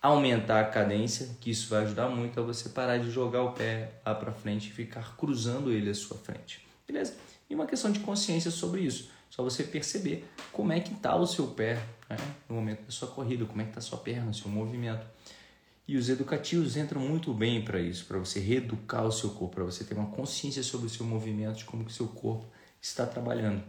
aumentar 0.00 0.60
a 0.60 0.64
cadência, 0.64 1.36
que 1.40 1.50
isso 1.50 1.68
vai 1.68 1.82
ajudar 1.84 2.08
muito 2.08 2.38
a 2.38 2.42
você 2.42 2.68
parar 2.68 2.98
de 2.98 3.10
jogar 3.10 3.42
o 3.42 3.52
pé 3.52 3.92
lá 4.04 4.14
para 4.14 4.32
frente 4.32 4.68
e 4.68 4.72
ficar 4.72 5.16
cruzando 5.16 5.72
ele 5.72 5.90
à 5.90 5.94
sua 5.94 6.16
frente. 6.16 6.66
Beleza? 6.86 7.16
E 7.48 7.54
uma 7.54 7.66
questão 7.66 7.90
de 7.90 8.00
consciência 8.00 8.50
sobre 8.50 8.82
isso. 8.82 9.10
Só 9.30 9.42
você 9.42 9.64
perceber 9.64 10.28
como 10.52 10.72
é 10.72 10.80
que 10.80 10.92
está 10.92 11.14
o 11.16 11.26
seu 11.26 11.48
pé 11.48 11.74
né? 12.08 12.16
no 12.48 12.54
momento 12.54 12.82
da 12.84 12.90
sua 12.90 13.08
corrida, 13.08 13.44
como 13.44 13.60
é 13.60 13.64
que 13.64 13.70
está 13.70 13.80
a 13.80 13.82
sua 13.82 13.98
perna, 13.98 14.32
seu 14.32 14.50
movimento. 14.50 15.06
E 15.88 15.96
os 15.96 16.08
educativos 16.08 16.76
entram 16.76 17.00
muito 17.00 17.32
bem 17.32 17.64
para 17.64 17.80
isso, 17.80 18.06
para 18.06 18.18
você 18.18 18.40
reeducar 18.40 19.04
o 19.06 19.12
seu 19.12 19.30
corpo, 19.30 19.54
para 19.56 19.64
você 19.64 19.84
ter 19.84 19.94
uma 19.94 20.10
consciência 20.10 20.62
sobre 20.62 20.86
o 20.86 20.90
seu 20.90 21.06
movimento, 21.06 21.58
de 21.58 21.64
como 21.64 21.84
que 21.84 21.90
o 21.90 21.94
seu 21.94 22.08
corpo 22.08 22.46
está 22.80 23.06
trabalhando. 23.06 23.62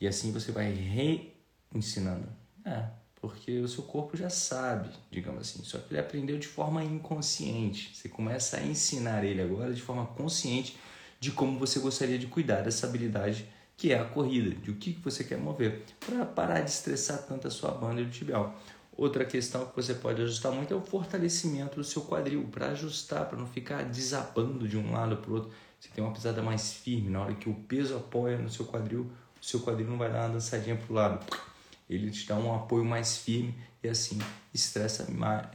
E 0.00 0.06
assim 0.06 0.30
você 0.30 0.52
vai 0.52 0.70
reensinando. 0.72 2.28
É, 2.64 2.88
porque 3.20 3.58
o 3.58 3.68
seu 3.68 3.82
corpo 3.82 4.16
já 4.16 4.30
sabe, 4.30 4.90
digamos 5.10 5.40
assim, 5.40 5.62
só 5.64 5.78
que 5.78 5.92
ele 5.92 6.00
aprendeu 6.00 6.38
de 6.38 6.46
forma 6.46 6.84
inconsciente. 6.84 7.94
Você 7.94 8.08
começa 8.08 8.58
a 8.58 8.62
ensinar 8.62 9.24
ele 9.24 9.42
agora 9.42 9.72
de 9.72 9.82
forma 9.82 10.06
consciente 10.06 10.76
de 11.20 11.32
como 11.32 11.58
você 11.58 11.80
gostaria 11.80 12.18
de 12.18 12.26
cuidar 12.26 12.62
dessa 12.62 12.86
habilidade 12.86 13.48
que 13.76 13.92
é 13.92 13.98
a 13.98 14.04
corrida, 14.04 14.50
de 14.56 14.70
o 14.72 14.74
que 14.74 14.92
você 15.04 15.22
quer 15.22 15.38
mover, 15.38 15.84
para 16.00 16.24
parar 16.24 16.60
de 16.60 16.70
estressar 16.70 17.22
tanto 17.22 17.46
a 17.46 17.50
sua 17.50 17.70
banda 17.70 18.04
de 18.04 18.10
tibial. 18.10 18.56
Outra 18.96 19.24
questão 19.24 19.66
que 19.66 19.76
você 19.76 19.94
pode 19.94 20.20
ajustar 20.20 20.50
muito 20.50 20.74
é 20.74 20.76
o 20.76 20.80
fortalecimento 20.80 21.76
do 21.76 21.84
seu 21.84 22.02
quadril, 22.02 22.48
para 22.50 22.70
ajustar, 22.70 23.26
para 23.26 23.38
não 23.38 23.46
ficar 23.46 23.84
desabando 23.84 24.66
de 24.66 24.76
um 24.76 24.92
lado 24.92 25.16
para 25.18 25.30
o 25.30 25.34
outro. 25.34 25.52
Você 25.78 25.88
tem 25.94 26.02
uma 26.02 26.12
pisada 26.12 26.42
mais 26.42 26.72
firme, 26.72 27.08
na 27.08 27.20
hora 27.20 27.34
que 27.34 27.48
o 27.48 27.54
peso 27.54 27.96
apoia 27.96 28.36
no 28.36 28.50
seu 28.50 28.66
quadril, 28.66 29.08
o 29.40 29.44
seu 29.44 29.60
quadril 29.60 29.86
não 29.86 29.96
vai 29.96 30.10
dar 30.10 30.26
uma 30.26 30.34
dançadinha 30.34 30.74
para 30.74 30.92
o 30.92 30.94
lado. 30.96 31.47
Ele 31.88 32.10
te 32.10 32.26
dá 32.26 32.36
um 32.36 32.54
apoio 32.54 32.84
mais 32.84 33.18
firme 33.18 33.54
e 33.82 33.88
assim 33.88 34.18
estressa, 34.52 35.06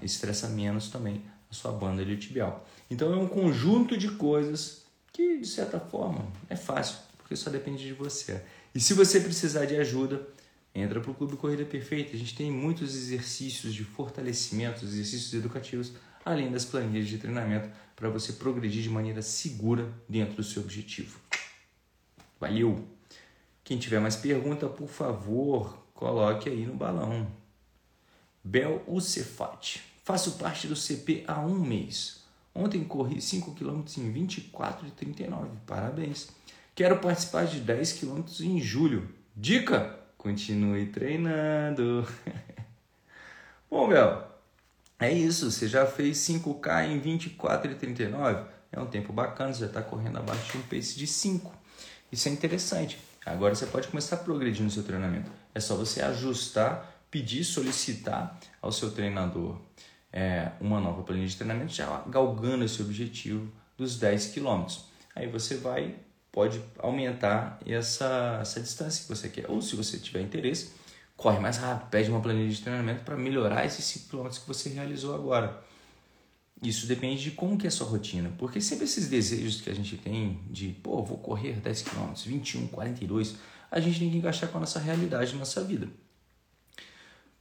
estressa 0.01 0.47
menos 0.49 0.89
também 0.89 1.21
a 1.49 1.53
sua 1.53 1.71
banda 1.71 2.03
de 2.03 2.17
tibial. 2.17 2.67
Então 2.89 3.13
é 3.13 3.17
um 3.17 3.27
conjunto 3.27 3.97
de 3.97 4.09
coisas 4.11 4.83
que, 5.11 5.37
de 5.37 5.47
certa 5.47 5.79
forma, 5.79 6.25
é 6.49 6.55
fácil, 6.55 6.97
porque 7.17 7.35
só 7.35 7.49
depende 7.49 7.83
de 7.83 7.93
você. 7.93 8.41
E 8.73 8.79
se 8.79 8.93
você 8.93 9.19
precisar 9.19 9.65
de 9.65 9.75
ajuda, 9.75 10.27
Entra 10.75 10.99
para 10.99 11.11
o 11.11 11.13
Clube 11.13 11.37
Corrida 11.37 11.63
Perfeita. 11.65 12.15
A 12.15 12.19
gente 12.19 12.35
tem 12.35 12.49
muitos 12.49 12.95
exercícios 12.95 13.75
de 13.75 13.83
fortalecimento, 13.83 14.83
exercícios 14.83 15.33
educativos, 15.33 15.93
além 16.25 16.51
das 16.51 16.65
planilhas 16.65 17.07
de 17.07 17.19
treinamento 17.19 17.69
para 17.95 18.09
você 18.09 18.33
progredir 18.33 18.81
de 18.81 18.89
maneira 18.89 19.21
segura 19.21 19.87
dentro 20.09 20.37
do 20.37 20.43
seu 20.43 20.63
objetivo. 20.63 21.19
Valeu! 22.39 22.87
Quem 23.63 23.77
tiver 23.77 23.99
mais 23.99 24.15
pergunta, 24.15 24.67
por 24.67 24.89
favor, 24.89 25.82
coloque 26.03 26.49
aí 26.49 26.65
no 26.65 26.73
balão. 26.73 27.25
Bel 28.43 28.83
Ucefat. 28.85 29.81
Faço 30.03 30.33
parte 30.33 30.67
do 30.67 30.75
CP 30.75 31.23
há 31.25 31.39
um 31.39 31.55
mês. 31.55 32.25
Ontem 32.53 32.83
corri 32.83 33.21
5 33.21 33.55
km 33.55 33.83
em 33.97 34.11
24 34.11 34.85
e 34.85 34.91
39. 34.91 35.49
Parabéns. 35.65 36.27
Quero 36.75 36.99
participar 36.99 37.45
de 37.45 37.61
10 37.61 37.93
km 37.93 38.21
em 38.41 38.59
julho. 38.59 39.07
Dica! 39.33 39.97
Continue 40.17 40.87
treinando. 40.87 42.05
Bom, 43.71 43.87
Bel, 43.87 44.27
é 44.99 45.11
isso. 45.11 45.49
Você 45.49 45.69
já 45.69 45.85
fez 45.85 46.17
5K 46.17 46.89
em 46.89 46.99
24 46.99 47.71
e 47.71 47.75
39. 47.75 48.43
É 48.73 48.79
um 48.79 48.87
tempo 48.87 49.13
bacana, 49.13 49.53
você 49.53 49.61
já 49.61 49.67
está 49.67 49.81
correndo 49.81 50.17
abaixo 50.17 50.51
de 50.51 50.57
um 50.57 50.61
pace 50.63 50.97
de 50.97 51.07
5. 51.07 51.49
Isso 52.11 52.27
é 52.27 52.31
interessante. 52.31 52.99
Agora 53.25 53.55
você 53.55 53.65
pode 53.65 53.87
começar 53.87 54.17
a 54.17 54.19
progredir 54.19 54.63
no 54.63 54.69
seu 54.69 54.83
treinamento. 54.83 55.42
É 55.53 55.59
só 55.59 55.75
você 55.75 56.01
ajustar, 56.01 57.05
pedir, 57.09 57.43
solicitar 57.43 58.39
ao 58.61 58.71
seu 58.71 58.91
treinador 58.91 59.59
é, 60.11 60.51
uma 60.59 60.79
nova 60.79 61.03
planilha 61.03 61.27
de 61.27 61.35
treinamento, 61.35 61.73
já 61.73 62.03
galgando 62.07 62.63
esse 62.63 62.81
objetivo 62.81 63.51
dos 63.77 63.97
10 63.97 64.27
quilômetros. 64.27 64.85
Aí 65.15 65.27
você 65.27 65.57
vai 65.57 65.95
pode 66.33 66.59
aumentar 66.79 67.59
essa, 67.63 68.39
essa 68.41 68.59
distância 68.59 69.03
que 69.03 69.09
você 69.09 69.29
quer. 69.29 69.49
Ou 69.49 69.61
se 69.61 69.75
você 69.75 69.99
tiver 69.99 70.21
interesse, 70.21 70.71
corre 71.15 71.39
mais 71.39 71.57
rápido, 71.57 71.89
pede 71.89 72.09
uma 72.09 72.19
planilha 72.19 72.49
de 72.49 72.59
treinamento 72.59 73.03
para 73.03 73.15
melhorar 73.15 73.65
esses 73.65 73.85
5 73.85 74.09
km 74.09 74.29
que 74.29 74.47
você 74.47 74.69
realizou 74.69 75.13
agora. 75.13 75.63
Isso 76.61 76.87
depende 76.87 77.21
de 77.21 77.31
como 77.31 77.57
que 77.57 77.67
é 77.67 77.69
a 77.69 77.71
sua 77.71 77.85
rotina, 77.85 78.33
porque 78.37 78.59
sempre 78.59 78.85
esses 78.85 79.07
desejos 79.09 79.61
que 79.61 79.69
a 79.69 79.75
gente 79.75 79.95
tem 79.97 80.39
de, 80.49 80.69
pô, 80.69 81.03
vou 81.03 81.17
correr 81.17 81.59
10 81.59 81.81
km, 81.83 82.13
21, 82.25 82.67
42, 82.67 83.35
a 83.73 83.79
gente 83.79 83.99
tem 83.99 84.11
que 84.11 84.17
encaixar 84.17 84.49
com 84.49 84.57
a 84.57 84.61
nossa 84.61 84.79
realidade, 84.79 85.35
nossa 85.35 85.63
vida. 85.63 85.89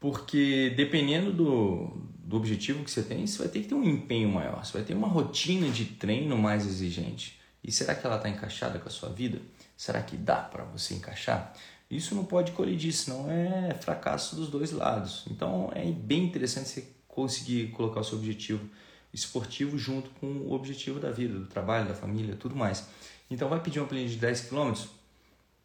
Porque 0.00 0.72
dependendo 0.74 1.30
do, 1.30 2.08
do 2.24 2.36
objetivo 2.36 2.82
que 2.82 2.90
você 2.90 3.02
tem, 3.02 3.26
você 3.26 3.38
vai 3.38 3.48
ter 3.48 3.60
que 3.60 3.68
ter 3.68 3.74
um 3.74 3.84
empenho 3.84 4.30
maior, 4.30 4.64
você 4.64 4.72
vai 4.72 4.82
ter 4.82 4.94
uma 4.94 5.06
rotina 5.06 5.68
de 5.68 5.84
treino 5.84 6.36
mais 6.38 6.66
exigente. 6.66 7.38
E 7.62 7.70
será 7.70 7.94
que 7.94 8.04
ela 8.04 8.16
está 8.16 8.28
encaixada 8.28 8.78
com 8.78 8.88
a 8.88 8.90
sua 8.90 9.10
vida? 9.10 9.40
Será 9.76 10.02
que 10.02 10.16
dá 10.16 10.36
para 10.36 10.64
você 10.64 10.94
encaixar? 10.94 11.52
Isso 11.90 12.14
não 12.14 12.24
pode 12.24 12.52
colidir, 12.52 12.94
senão 12.94 13.30
é 13.30 13.74
fracasso 13.74 14.34
dos 14.34 14.48
dois 14.48 14.72
lados. 14.72 15.24
Então 15.30 15.70
é 15.74 15.84
bem 15.84 16.24
interessante 16.24 16.68
você 16.70 16.88
conseguir 17.06 17.68
colocar 17.72 18.00
o 18.00 18.04
seu 18.04 18.16
objetivo 18.16 18.66
esportivo 19.12 19.76
junto 19.76 20.08
com 20.18 20.26
o 20.26 20.52
objetivo 20.52 20.98
da 20.98 21.10
vida, 21.10 21.38
do 21.38 21.46
trabalho, 21.46 21.86
da 21.86 21.94
família, 21.94 22.34
tudo 22.34 22.56
mais. 22.56 22.88
Então 23.30 23.50
vai 23.50 23.60
pedir 23.60 23.78
uma 23.78 23.86
planilha 23.86 24.08
de 24.08 24.16
10 24.16 24.48
km? 24.48 24.72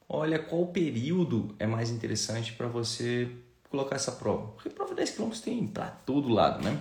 Olha 0.09 0.39
qual 0.39 0.67
período 0.67 1.55
é 1.59 1.67
mais 1.67 1.89
interessante 1.89 2.53
para 2.53 2.67
você 2.67 3.29
colocar 3.69 3.95
essa 3.95 4.11
prova. 4.13 4.47
Porque 4.53 4.69
prova 4.69 4.91
de 4.91 4.97
10 4.97 5.11
km 5.11 5.29
tem 5.43 5.67
para 5.67 5.87
todo 5.87 6.29
lado, 6.29 6.63
né? 6.63 6.79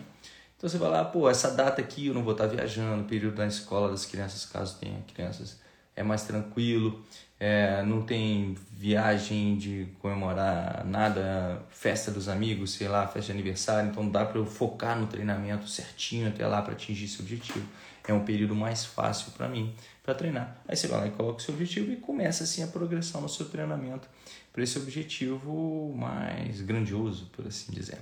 Então 0.56 0.70
você 0.70 0.78
vai 0.78 0.88
lá, 0.88 1.04
pô, 1.04 1.28
essa 1.28 1.50
data 1.50 1.82
aqui 1.82 2.06
eu 2.06 2.14
não 2.14 2.22
vou 2.22 2.32
estar 2.32 2.46
viajando, 2.46 3.02
o 3.02 3.06
período 3.06 3.36
da 3.36 3.46
escola 3.46 3.90
das 3.90 4.06
crianças, 4.06 4.46
caso 4.46 4.78
tenha 4.78 5.02
crianças, 5.14 5.60
é 5.94 6.02
mais 6.02 6.22
tranquilo, 6.22 7.04
é, 7.38 7.82
não 7.82 8.00
tem 8.00 8.56
viagem 8.72 9.58
de 9.58 9.88
comemorar 10.00 10.82
nada, 10.86 11.62
festa 11.68 12.10
dos 12.10 12.26
amigos, 12.28 12.72
sei 12.72 12.88
lá, 12.88 13.06
festa 13.06 13.26
de 13.26 13.32
aniversário, 13.32 13.90
então 13.90 14.08
dá 14.08 14.24
para 14.24 14.38
eu 14.38 14.46
focar 14.46 14.98
no 14.98 15.06
treinamento 15.06 15.68
certinho 15.68 16.28
até 16.28 16.46
lá 16.46 16.62
para 16.62 16.72
atingir 16.72 17.04
esse 17.04 17.20
objetivo. 17.20 17.66
É 18.06 18.14
um 18.14 18.24
período 18.24 18.54
mais 18.54 18.84
fácil 18.84 19.32
para 19.32 19.48
mim 19.48 19.74
para 20.02 20.14
treinar. 20.14 20.62
Aí 20.68 20.76
você 20.76 20.86
vai 20.86 21.00
lá 21.00 21.06
e 21.08 21.10
coloca 21.10 21.38
o 21.38 21.42
seu 21.42 21.54
objetivo 21.54 21.92
e 21.92 21.96
começa 21.96 22.44
assim 22.44 22.62
a 22.62 22.66
progressão 22.66 23.20
no 23.20 23.28
seu 23.28 23.48
treinamento 23.48 24.08
para 24.52 24.62
esse 24.62 24.78
objetivo 24.78 25.92
mais 25.96 26.60
grandioso, 26.60 27.26
por 27.32 27.46
assim 27.46 27.72
dizer 27.72 27.98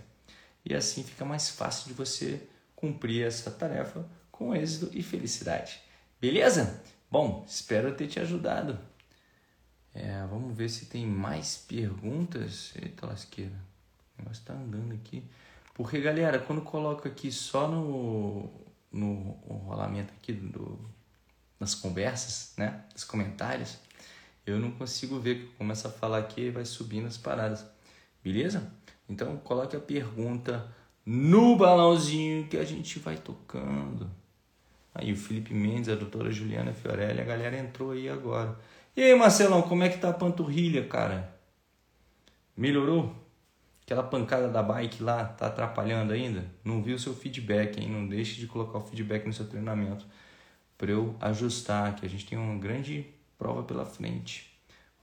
e 0.64 0.74
assim 0.74 1.02
fica 1.02 1.24
mais 1.24 1.50
fácil 1.50 1.88
de 1.88 1.94
você 1.94 2.40
cumprir 2.74 3.26
essa 3.26 3.50
tarefa 3.50 4.04
com 4.30 4.54
êxito 4.54 4.90
e 4.92 5.02
felicidade. 5.02 5.80
Beleza? 6.20 6.82
Bom, 7.10 7.44
espero 7.46 7.94
ter 7.94 8.08
te 8.08 8.18
ajudado. 8.18 8.78
É, 9.94 10.26
vamos 10.28 10.56
ver 10.56 10.68
se 10.70 10.86
tem 10.86 11.06
mais 11.06 11.56
perguntas. 11.56 12.72
Eita 12.80 13.06
lasqueira, 13.06 13.54
o 14.16 14.22
negócio 14.22 14.40
está 14.40 14.54
andando 14.54 14.94
aqui. 14.94 15.22
Porque, 15.74 16.00
galera, 16.00 16.38
quando 16.38 16.62
coloco 16.62 17.06
aqui 17.06 17.30
só 17.30 17.68
no, 17.68 18.50
no 18.94 19.32
rolamento 19.66 20.12
aqui 20.14 20.32
do, 20.32 20.78
nas 21.58 21.74
conversas, 21.74 22.54
né? 22.56 22.84
Nos 22.92 23.04
comentários, 23.04 23.78
eu 24.46 24.58
não 24.58 24.70
consigo 24.70 25.18
ver 25.18 25.40
que 25.40 25.46
começa 25.56 25.88
a 25.88 25.90
falar 25.90 26.18
aqui 26.18 26.42
e 26.42 26.50
vai 26.50 26.64
subindo 26.64 27.06
as 27.06 27.16
paradas. 27.16 27.64
Beleza? 28.22 28.72
Então 29.08 29.36
coloque 29.38 29.76
a 29.76 29.80
pergunta 29.80 30.66
no 31.04 31.56
balãozinho 31.56 32.48
que 32.48 32.56
a 32.56 32.64
gente 32.64 32.98
vai 32.98 33.16
tocando. 33.16 34.10
Aí 34.94 35.12
o 35.12 35.16
Felipe 35.16 35.52
Mendes, 35.52 35.88
a 35.88 35.96
doutora 35.96 36.30
Juliana 36.30 36.72
Fiorelli, 36.72 37.20
a 37.20 37.24
galera 37.24 37.58
entrou 37.58 37.90
aí 37.90 38.08
agora. 38.08 38.58
E 38.96 39.02
aí, 39.02 39.14
Marcelão, 39.14 39.62
como 39.62 39.82
é 39.82 39.88
que 39.88 39.98
tá 39.98 40.10
a 40.10 40.12
panturrilha, 40.12 40.86
cara? 40.86 41.36
Melhorou? 42.56 43.12
Aquela 43.84 44.02
pancada 44.02 44.48
da 44.48 44.62
bike 44.62 45.02
lá 45.02 45.24
tá 45.24 45.46
atrapalhando 45.46 46.12
ainda? 46.12 46.44
Não 46.64 46.82
viu 46.82 46.96
o 46.96 46.98
seu 46.98 47.14
feedback, 47.14 47.78
hein? 47.78 47.90
Não 47.90 48.06
deixe 48.08 48.40
de 48.40 48.46
colocar 48.46 48.78
o 48.78 48.80
feedback 48.80 49.26
no 49.26 49.32
seu 49.32 49.46
treinamento 49.46 50.06
para 50.78 50.90
eu 50.90 51.14
ajustar, 51.20 51.94
que 51.94 52.04
a 52.04 52.08
gente 52.08 52.26
tem 52.26 52.38
uma 52.38 52.58
grande 52.58 53.06
prova 53.38 53.62
pela 53.62 53.84
frente. 53.84 54.50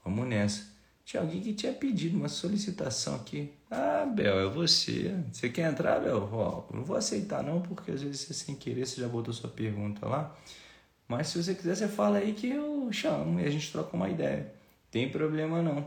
Vamos 0.04 0.26
nessa. 0.26 0.72
Tinha 1.04 1.22
alguém 1.22 1.40
que 1.40 1.54
tinha 1.54 1.72
pedido 1.72 2.16
uma 2.16 2.28
solicitação 2.28 3.16
aqui. 3.16 3.52
Ah, 3.70 4.04
Bel, 4.04 4.40
é 4.40 4.46
você. 4.48 5.14
Você 5.32 5.48
quer 5.48 5.70
entrar, 5.70 6.00
Bel? 6.00 6.28
Ó, 6.32 6.64
não 6.74 6.84
vou 6.84 6.96
aceitar 6.96 7.42
não, 7.42 7.60
porque 7.60 7.90
às 7.90 8.02
vezes 8.02 8.20
você 8.20 8.34
sem 8.34 8.54
querer 8.54 8.86
você 8.86 9.00
já 9.00 9.08
botou 9.08 9.32
sua 9.32 9.50
pergunta 9.50 10.06
lá. 10.06 10.36
Mas 11.06 11.28
se 11.28 11.42
você 11.42 11.54
quiser, 11.54 11.76
você 11.76 11.88
fala 11.88 12.18
aí 12.18 12.32
que 12.32 12.48
eu 12.48 12.88
chamo 12.92 13.38
e 13.40 13.44
a 13.44 13.50
gente 13.50 13.70
troca 13.70 13.96
uma 13.96 14.08
ideia. 14.08 14.52
Tem 14.90 15.08
problema 15.08 15.62
não. 15.62 15.86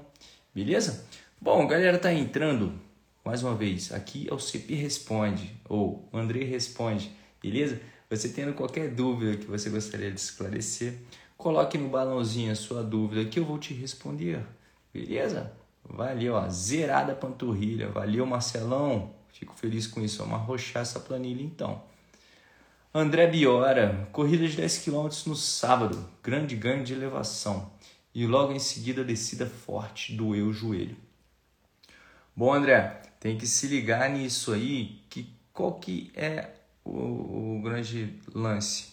Beleza? 0.53 1.05
Bom, 1.41 1.65
galera 1.67 1.97
tá 1.97 2.13
entrando. 2.13 2.84
Mais 3.25 3.41
uma 3.41 3.55
vez, 3.55 3.91
aqui 3.91 4.27
é 4.29 4.34
o 4.34 4.38
CP 4.38 4.75
Responde, 4.75 5.51
ou 5.67 6.08
André 6.13 6.44
Responde, 6.44 7.12
beleza? 7.41 7.82
Você 8.08 8.29
tendo 8.29 8.53
qualquer 8.53 8.91
dúvida 8.91 9.36
que 9.36 9.48
você 9.48 9.67
gostaria 9.72 10.12
de 10.12 10.20
esclarecer, 10.20 11.00
coloque 11.36 11.75
no 11.75 11.89
balãozinho 11.89 12.51
a 12.51 12.55
sua 12.55 12.84
dúvida 12.84 13.25
que 13.25 13.39
eu 13.39 13.44
vou 13.44 13.58
te 13.58 13.74
responder. 13.74 14.46
Beleza? 14.94 15.51
Valeu, 15.84 16.36
ó. 16.36 16.48
Zerada 16.50 17.13
a 17.13 17.15
panturrilha. 17.15 17.89
Valeu, 17.89 18.27
Marcelão. 18.27 19.15
Fico 19.34 19.55
feliz 19.55 19.88
com 19.88 20.01
isso. 20.01 20.20
Vamos 20.20 20.36
arrochar 20.36 20.84
essa 20.84 21.00
planilha 21.00 21.41
então. 21.41 21.82
André 22.94 23.25
Biora, 23.25 24.08
corrida 24.12 24.48
de 24.48 24.55
10 24.55 24.77
km 24.86 25.10
no 25.25 25.36
sábado, 25.36 26.08
grande 26.24 26.55
ganho 26.55 26.84
de 26.84 26.94
elevação. 26.94 27.72
e 28.13 28.25
logo 28.25 28.53
em 28.53 28.60
seguida 28.60 29.03
descida 29.03 29.48
forte, 29.48 30.15
doeu 30.15 30.46
o 30.46 30.53
joelho. 30.53 30.96
Bom, 32.34 32.53
André, 32.53 33.01
tem 33.25 33.39
que 33.39 33.48
se 33.48 33.65
ligar 33.65 34.08
nisso 34.12 34.53
aí, 34.53 35.01
que 35.10 35.27
qual 35.51 35.79
que 35.79 36.12
é 36.13 36.48
o, 36.84 37.58
o 37.58 37.62
grande 37.63 38.20
lance 38.36 38.89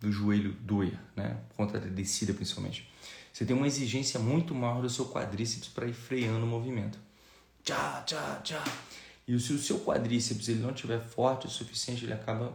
do 0.00 0.10
joelho 0.10 0.54
doer, 0.54 0.98
né? 1.14 1.36
Contra 1.56 1.78
a 1.78 1.80
descida 1.80 2.34
principalmente. 2.34 2.90
Você 3.32 3.44
tem 3.44 3.54
uma 3.54 3.68
exigência 3.68 4.18
muito 4.18 4.52
maior 4.56 4.82
do 4.82 4.90
seu 4.90 5.06
quadríceps 5.06 5.68
para 5.68 5.86
ir 5.86 5.92
freando 5.92 6.44
o 6.44 6.48
movimento. 6.48 6.98
Tchá, 7.62 8.02
tchá, 8.04 8.40
tchá. 8.42 8.64
E 9.28 9.38
se 9.38 9.52
o 9.52 9.58
seu 9.60 9.78
quadríceps 9.78 10.48
ele 10.48 10.58
não 10.58 10.70
estiver 10.70 10.98
forte 10.98 11.46
o 11.46 11.48
suficiente, 11.48 12.04
ele 12.04 12.12
acaba 12.12 12.52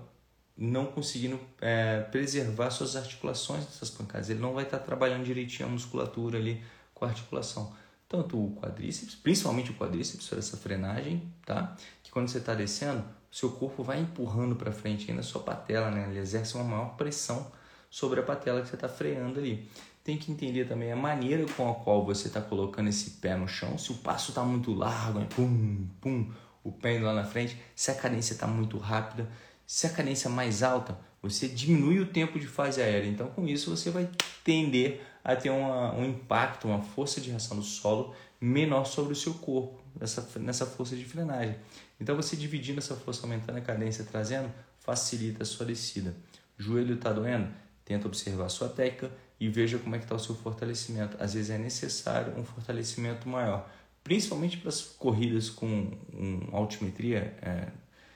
não 0.57 0.85
conseguindo 0.87 1.39
é, 1.61 2.01
preservar 2.01 2.71
suas 2.71 2.97
articulações 2.97 3.63
dessas 3.63 3.89
pancadas. 3.89 4.29
Ele 4.29 4.41
não 4.41 4.53
vai 4.53 4.65
estar 4.65 4.79
trabalhando 4.79 5.23
direitinho 5.23 5.69
a 5.69 5.71
musculatura 5.71 6.37
ali 6.37 6.61
com 6.93 7.05
a 7.05 7.07
articulação. 7.07 7.73
Tanto 8.11 8.37
o 8.37 8.53
quadríceps, 8.57 9.15
principalmente 9.15 9.71
o 9.71 9.73
quadríceps, 9.73 10.27
para 10.27 10.39
essa 10.39 10.57
frenagem, 10.57 11.31
tá? 11.45 11.77
Que 12.03 12.11
quando 12.11 12.27
você 12.27 12.39
está 12.39 12.53
descendo, 12.53 13.05
o 13.31 13.33
seu 13.33 13.51
corpo 13.51 13.83
vai 13.83 14.01
empurrando 14.01 14.53
para 14.53 14.69
frente 14.73 15.09
ainda 15.09 15.23
sua 15.23 15.41
patela, 15.41 15.89
né? 15.89 16.09
Ele 16.09 16.19
exerce 16.19 16.55
uma 16.55 16.65
maior 16.65 16.97
pressão 16.97 17.49
sobre 17.89 18.19
a 18.19 18.23
patela 18.23 18.61
que 18.61 18.67
você 18.67 18.75
está 18.75 18.89
freando 18.89 19.39
ali. 19.39 19.65
Tem 20.03 20.17
que 20.17 20.29
entender 20.29 20.65
também 20.65 20.91
a 20.91 20.95
maneira 20.97 21.45
com 21.55 21.71
a 21.71 21.73
qual 21.73 22.05
você 22.05 22.27
está 22.27 22.41
colocando 22.41 22.89
esse 22.89 23.11
pé 23.11 23.37
no 23.37 23.47
chão. 23.47 23.77
Se 23.77 23.93
o 23.93 23.95
passo 23.95 24.31
está 24.31 24.43
muito 24.43 24.73
largo, 24.73 25.19
né? 25.19 25.27
pum, 25.33 25.87
pum, 26.01 26.29
o 26.65 26.69
pé 26.69 26.97
indo 26.97 27.05
lá 27.05 27.13
na 27.13 27.23
frente. 27.23 27.57
Se 27.73 27.91
a 27.91 27.95
cadência 27.95 28.33
está 28.33 28.45
muito 28.45 28.77
rápida, 28.77 29.29
se 29.65 29.87
a 29.87 29.89
cadência 29.89 30.27
é 30.27 30.31
mais 30.31 30.63
alta, 30.63 30.99
você 31.21 31.47
diminui 31.47 32.01
o 32.01 32.07
tempo 32.07 32.37
de 32.37 32.45
fase 32.45 32.81
aérea. 32.81 33.07
Então, 33.07 33.27
com 33.27 33.47
isso, 33.47 33.73
você 33.73 33.89
vai 33.89 34.09
tender 34.43 35.01
a 35.23 35.35
ter 35.35 35.49
uma, 35.49 35.93
um 35.93 36.05
impacto, 36.05 36.67
uma 36.67 36.81
força 36.81 37.21
de 37.21 37.29
reação 37.29 37.57
do 37.57 37.63
solo 37.63 38.15
menor 38.39 38.85
sobre 38.85 39.13
o 39.13 39.15
seu 39.15 39.35
corpo, 39.35 39.79
nessa, 39.99 40.27
nessa 40.39 40.65
força 40.65 40.95
de 40.95 41.05
frenagem. 41.05 41.55
Então, 41.99 42.15
você 42.15 42.35
dividindo 42.35 42.79
essa 42.79 42.95
força, 42.95 43.23
aumentando 43.23 43.57
a 43.57 43.61
cadência, 43.61 44.03
trazendo, 44.03 44.51
facilita 44.79 45.43
a 45.43 45.45
sua 45.45 45.65
descida. 45.65 46.15
Joelho 46.57 46.95
está 46.95 47.13
doendo? 47.13 47.49
Tenta 47.85 48.07
observar 48.07 48.45
a 48.45 48.49
sua 48.49 48.69
técnica 48.69 49.11
e 49.39 49.49
veja 49.49 49.77
como 49.77 49.95
é 49.95 49.99
que 49.99 50.05
está 50.05 50.15
o 50.15 50.19
seu 50.19 50.35
fortalecimento. 50.35 51.17
Às 51.19 51.33
vezes 51.33 51.49
é 51.49 51.57
necessário 51.57 52.37
um 52.37 52.43
fortalecimento 52.43 53.27
maior, 53.27 53.69
principalmente 54.03 54.57
para 54.57 54.69
as 54.69 54.81
corridas 54.81 55.49
com 55.49 55.91
um, 56.13 56.47
altimetria 56.51 57.35
é, 57.41 57.67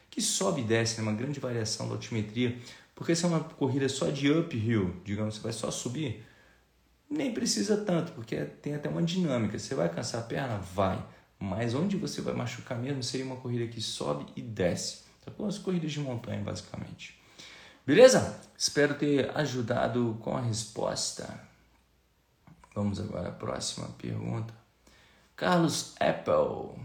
que 0.10 0.22
sobe 0.22 0.62
e 0.62 0.64
desce, 0.64 0.98
né? 0.98 1.04
uma 1.04 1.14
grande 1.14 1.40
variação 1.40 1.88
da 1.88 1.96
altimetria. 1.96 2.58
Porque 2.96 3.16
se 3.16 3.26
é 3.26 3.28
uma 3.28 3.42
corrida 3.42 3.90
só 3.90 4.10
de 4.10 4.32
uphill, 4.32 4.96
digamos, 5.04 5.36
você 5.36 5.42
vai 5.42 5.54
só 5.54 5.70
subir, 5.70 6.24
nem 7.10 7.34
precisa 7.34 7.78
tanto, 7.78 8.12
porque 8.14 8.36
tem 8.46 8.76
até 8.76 8.90
uma 8.90 9.04
dinâmica. 9.04 9.58
Você 9.58 9.76
vai 9.76 9.90
cansar 9.90 10.22
a 10.22 10.26
perna? 10.26 10.58
Vai. 10.58 11.04
Mas 11.40 11.74
onde 11.74 11.98
você 11.98 12.22
vai 12.22 12.34
machucar 12.34 12.78
mesmo 12.78 13.04
seria 13.04 13.26
uma 13.26 13.36
corrida 13.36 13.68
que 13.68 13.82
sobe 13.82 14.26
e 14.36 14.42
desce. 14.42 15.04
Então, 15.22 15.48
as 15.48 15.58
corridas 15.58 15.92
de 15.92 16.00
montanha, 16.00 16.42
basicamente. 16.42 17.20
Beleza? 17.86 18.40
Espero 18.58 18.96
ter 18.96 19.36
ajudado 19.38 20.18
com 20.22 20.36
a 20.36 20.42
resposta. 20.42 21.40
Vamos 22.74 23.00
agora 23.00 23.30
à 23.30 23.32
próxima 23.32 23.88
pergunta. 23.98 24.54
Carlos 25.36 25.94
Apple. 26.00 26.82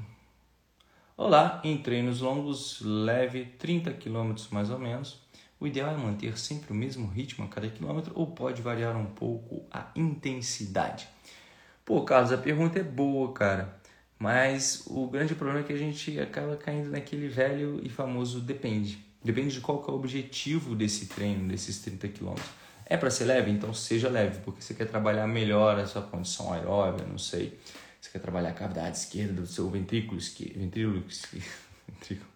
Olá, 1.16 1.60
em 1.64 1.78
treinos 1.78 2.20
longos, 2.20 2.80
leve 2.80 3.44
30 3.44 3.92
km 3.94 4.34
mais 4.50 4.70
ou 4.70 4.78
menos. 4.78 5.20
O 5.60 5.66
ideal 5.66 5.92
é 5.92 5.96
manter 5.96 6.38
sempre 6.38 6.72
o 6.72 6.74
mesmo 6.74 7.06
ritmo 7.06 7.44
a 7.44 7.48
cada 7.48 7.68
quilômetro 7.68 8.12
ou 8.16 8.28
pode 8.28 8.62
variar 8.62 8.96
um 8.96 9.06
pouco 9.06 9.62
a 9.70 9.90
intensidade? 9.94 11.06
Pô, 11.84 12.02
Carlos, 12.02 12.32
a 12.32 12.38
pergunta 12.38 12.78
é 12.78 12.82
boa, 12.82 13.32
cara. 13.32 13.78
Mas 14.18 14.84
o 14.86 15.06
grande 15.06 15.34
problema 15.34 15.60
é 15.60 15.62
que 15.62 15.72
a 15.72 15.78
gente 15.78 16.18
acaba 16.18 16.56
caindo 16.56 16.90
naquele 16.90 17.28
velho 17.28 17.78
e 17.82 17.88
famoso 17.88 18.40
depende. 18.40 18.98
Depende 19.22 19.54
de 19.54 19.60
qual 19.60 19.84
é 19.86 19.90
o 19.90 19.94
objetivo 19.94 20.74
desse 20.74 21.06
treino, 21.06 21.46
desses 21.46 21.80
30 21.80 22.08
quilômetros. 22.08 22.50
É 22.86 22.96
para 22.96 23.10
ser 23.10 23.26
leve? 23.26 23.50
Então 23.50 23.72
seja 23.72 24.08
leve, 24.08 24.40
porque 24.40 24.62
você 24.62 24.74
quer 24.74 24.86
trabalhar 24.86 25.26
melhor 25.26 25.78
a 25.78 25.86
sua 25.86 26.02
condição 26.02 26.52
aeróbica, 26.52 27.06
não 27.06 27.18
sei 27.18 27.58
você 28.00 28.10
quer 28.12 28.20
trabalhar 28.20 28.50
a 28.50 28.54
cavidade 28.54 28.96
esquerda 28.96 29.42
do 29.42 29.46
seu 29.46 29.68
ventrículo 29.68 30.18
esquerdo, 30.18 30.58
ventrículo, 30.58 31.04
ventrículo, 31.86 32.30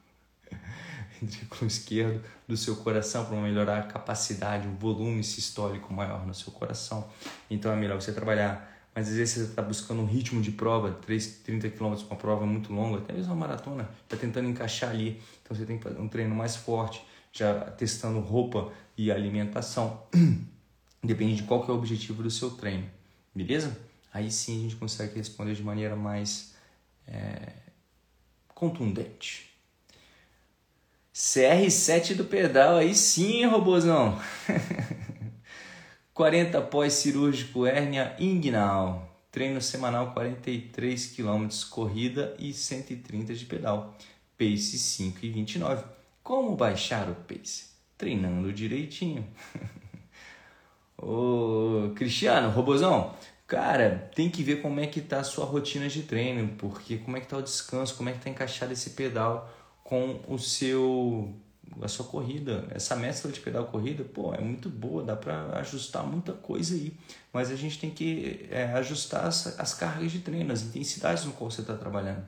ventrículo 1.25 1.67
esquerdo 1.67 2.23
do 2.47 2.57
seu 2.57 2.77
coração 2.77 3.25
para 3.25 3.37
melhorar 3.37 3.79
a 3.79 3.83
capacidade, 3.83 4.69
o 4.69 4.73
volume 4.73 5.23
sistólico 5.25 5.93
maior 5.93 6.27
no 6.27 6.35
seu 6.35 6.53
coração. 6.53 7.09
Então 7.51 7.73
é 7.73 7.77
melhor 7.77 8.01
você 8.01 8.13
trabalhar. 8.13 8.73
Mas 8.95 9.09
às 9.09 9.17
vezes 9.17 9.35
você 9.35 9.51
está 9.51 9.61
buscando 9.61 10.03
um 10.03 10.07
ritmo 10.07 10.41
de 10.41 10.53
prova, 10.53 10.93
3, 10.93 11.39
30 11.45 11.71
km, 11.71 11.95
uma 12.09 12.17
prova 12.17 12.47
muito 12.47 12.73
longa, 12.73 12.99
até 12.99 13.13
mesmo 13.13 13.33
uma 13.33 13.47
maratona, 13.47 13.91
está 14.05 14.17
tentando 14.17 14.49
encaixar 14.49 14.91
ali. 14.91 15.21
Então 15.43 15.57
você 15.57 15.67
tem 15.67 15.79
que 15.79 15.83
fazer 15.83 15.99
um 15.99 16.07
treino 16.07 16.35
mais 16.35 16.55
forte, 16.55 17.05
já 17.33 17.53
testando 17.73 18.21
roupa 18.21 18.71
e 18.97 19.11
alimentação. 19.11 20.03
Depende 21.03 21.37
de 21.37 21.43
qual 21.43 21.65
que 21.65 21.71
é 21.71 21.75
o 21.75 21.77
objetivo 21.77 22.23
do 22.23 22.31
seu 22.31 22.51
treino, 22.51 22.89
beleza? 23.35 23.77
aí 24.15 24.31
sim 24.31 24.61
a 24.61 24.63
gente 24.63 24.77
consegue 24.77 25.17
responder 25.17 25.55
de 25.55 25.63
maneira 25.63 25.97
mais 25.97 26.55
é, 27.07 27.53
contundente. 28.55 29.53
CR7 31.15 32.17
do 32.17 32.25
pedal, 32.25 32.77
aí 32.77 32.93
sim, 32.93 33.47
robôzão. 33.47 34.21
40 36.13 36.61
pós-cirúrgico 36.63 37.65
hérnia 37.65 38.17
inguinal. 38.19 39.09
Treino 39.31 39.63
semanal 39.63 40.13
43 40.13 41.07
km 41.15 41.47
corrida 41.71 42.35
e 42.37 42.53
130 42.53 43.33
de 43.33 43.45
pedal. 43.45 43.97
Pace 44.37 44.77
5 44.77 45.19
e 45.23 45.31
29. 45.31 45.85
Como 46.21 46.57
baixar 46.57 47.09
o 47.09 47.15
pace? 47.15 47.67
Treinando 47.97 48.53
direitinho. 48.53 49.25
Ô, 50.99 51.93
Cristiano, 51.95 52.51
robôzão, 52.51 53.15
Cara, 53.47 54.11
tem 54.15 54.29
que 54.31 54.43
ver 54.43 54.63
como 54.63 54.81
é 54.81 54.87
que 54.87 55.01
tá 55.01 55.21
a 55.21 55.25
sua 55.25 55.45
rotina 55.45 55.87
de 55.87 56.03
treino, 56.03 56.57
porque 56.57 56.97
como 56.97 57.17
é 57.17 57.21
que 57.21 57.29
tá 57.29 57.37
o 57.37 57.43
descanso, 57.43 57.95
como 57.95 58.09
é 58.09 58.13
que 58.13 58.19
tá 58.19 58.31
encaixado 58.31 58.73
esse 58.73 58.91
pedal 58.91 59.54
com 59.85 60.21
o 60.27 60.39
seu 60.39 61.33
a 61.83 61.89
sua 61.89 62.07
corrida. 62.07 62.67
Essa 62.71 62.97
mescla 62.97 63.31
de 63.31 63.41
pedal 63.41 63.67
corrida, 63.67 64.05
pô, 64.05 64.33
é 64.35 64.41
muito 64.41 64.69
boa, 64.69 65.03
dá 65.03 65.17
para 65.17 65.59
ajustar 65.59 66.07
muita 66.07 66.33
coisa 66.33 66.75
aí. 66.75 66.93
Mas 67.33 67.51
a 67.51 67.57
gente 67.57 67.79
tem 67.79 67.91
que 67.91 68.47
é, 68.51 68.65
ajustar 68.75 69.27
as, 69.27 69.59
as 69.59 69.75
cargas 69.75 70.13
de 70.13 70.21
treino, 70.21 70.53
as 70.53 70.63
intensidades 70.63 71.25
no 71.25 71.33
qual 71.33 71.51
você 71.51 71.61
está 71.61 71.75
trabalhando. 71.75 72.25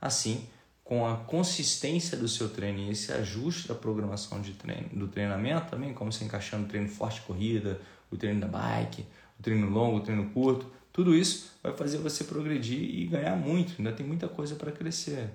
Assim, 0.00 0.46
com 0.82 1.06
a 1.06 1.16
consistência 1.16 2.16
do 2.16 2.28
seu 2.28 2.48
treino 2.48 2.80
e 2.80 2.90
esse 2.90 3.10
ajuste 3.10 3.68
da 3.68 3.74
programação 3.74 4.40
de 4.40 4.52
treino, 4.52 4.88
do 4.92 5.08
treinamento 5.08 5.70
também, 5.70 5.94
como 5.94 6.12
você 6.12 6.24
encaixando 6.24 6.66
o 6.66 6.68
treino 6.68 6.88
forte 6.88 7.22
corrida, 7.22 7.80
o 8.10 8.16
treino 8.16 8.40
da 8.40 8.46
bike, 8.46 9.06
o 9.38 9.42
treino 9.42 9.68
longo, 9.70 9.96
o 9.96 10.00
treino 10.00 10.28
curto, 10.30 10.70
tudo 10.92 11.14
isso 11.14 11.52
vai 11.62 11.72
fazer 11.72 11.98
você 11.98 12.22
progredir 12.22 12.78
e 12.78 13.06
ganhar 13.06 13.34
muito. 13.34 13.74
Ainda 13.78 13.92
tem 13.92 14.06
muita 14.06 14.28
coisa 14.28 14.54
para 14.56 14.70
crescer. 14.70 15.30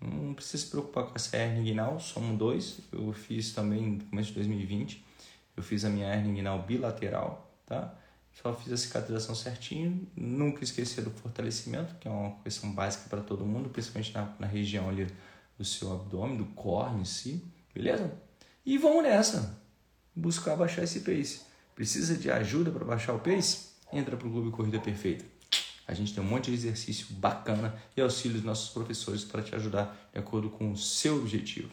Não 0.00 0.34
precisa 0.34 0.62
se 0.64 0.70
preocupar 0.70 1.06
com 1.06 1.14
essa 1.14 1.36
hernia 1.36 1.60
inguinal, 1.60 1.98
somos 1.98 2.38
dois. 2.38 2.80
Eu 2.92 3.12
fiz 3.12 3.52
também 3.52 3.92
no 3.92 4.04
começo 4.04 4.28
de 4.28 4.34
2020. 4.36 5.04
Eu 5.56 5.62
fiz 5.62 5.84
a 5.84 5.88
minha 5.88 6.08
hernia 6.12 6.30
inguinal 6.30 6.62
bilateral, 6.62 7.56
tá? 7.64 7.94
Só 8.32 8.52
fiz 8.52 8.72
a 8.72 8.76
cicatrização 8.76 9.34
certinho. 9.34 10.06
Nunca 10.16 10.64
esquecer 10.64 11.02
do 11.02 11.10
fortalecimento, 11.10 11.94
que 11.96 12.08
é 12.08 12.10
uma 12.10 12.36
questão 12.42 12.72
básica 12.72 13.08
para 13.08 13.22
todo 13.22 13.46
mundo, 13.46 13.70
principalmente 13.70 14.12
na, 14.12 14.34
na 14.38 14.46
região 14.46 14.88
ali 14.88 15.06
do 15.56 15.64
seu 15.64 15.92
abdômen, 15.92 16.36
do 16.36 16.46
core 16.46 17.00
em 17.00 17.04
si, 17.04 17.44
beleza? 17.72 18.12
E 18.66 18.76
vamos 18.76 19.04
nessa, 19.04 19.62
buscar 20.14 20.56
baixar 20.56 20.82
esse 20.82 21.00
pace. 21.00 21.42
Precisa 21.74 22.16
de 22.16 22.30
ajuda 22.30 22.70
para 22.70 22.84
baixar 22.84 23.14
o 23.14 23.20
pace? 23.20 23.74
Entra 23.92 24.16
para 24.16 24.26
o 24.26 24.30
Clube 24.30 24.50
Corrida 24.50 24.80
Perfeita. 24.80 25.24
A 25.86 25.94
gente 25.94 26.14
tem 26.14 26.22
um 26.22 26.26
monte 26.26 26.50
de 26.50 26.56
exercício 26.56 27.06
bacana 27.10 27.74
e 27.96 28.00
auxílio 28.00 28.36
dos 28.36 28.44
nossos 28.44 28.70
professores 28.70 29.24
para 29.24 29.42
te 29.42 29.54
ajudar 29.54 30.08
de 30.12 30.18
acordo 30.18 30.48
com 30.48 30.70
o 30.70 30.76
seu 30.76 31.16
objetivo. 31.16 31.70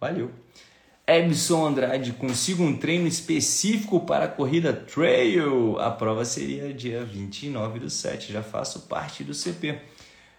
Valeu! 0.00 0.30
Ebson 1.04 1.66
Andrade, 1.66 2.12
consigo 2.12 2.62
um 2.62 2.76
treino 2.76 3.08
específico 3.08 4.00
para 4.00 4.26
a 4.26 4.28
corrida 4.28 4.72
trail. 4.72 5.78
A 5.80 5.90
prova 5.90 6.24
seria 6.24 6.72
dia 6.72 7.04
29 7.04 7.80
do 7.80 7.90
7, 7.90 8.32
já 8.32 8.42
faço 8.42 8.82
parte 8.82 9.24
do 9.24 9.34
CP. 9.34 9.80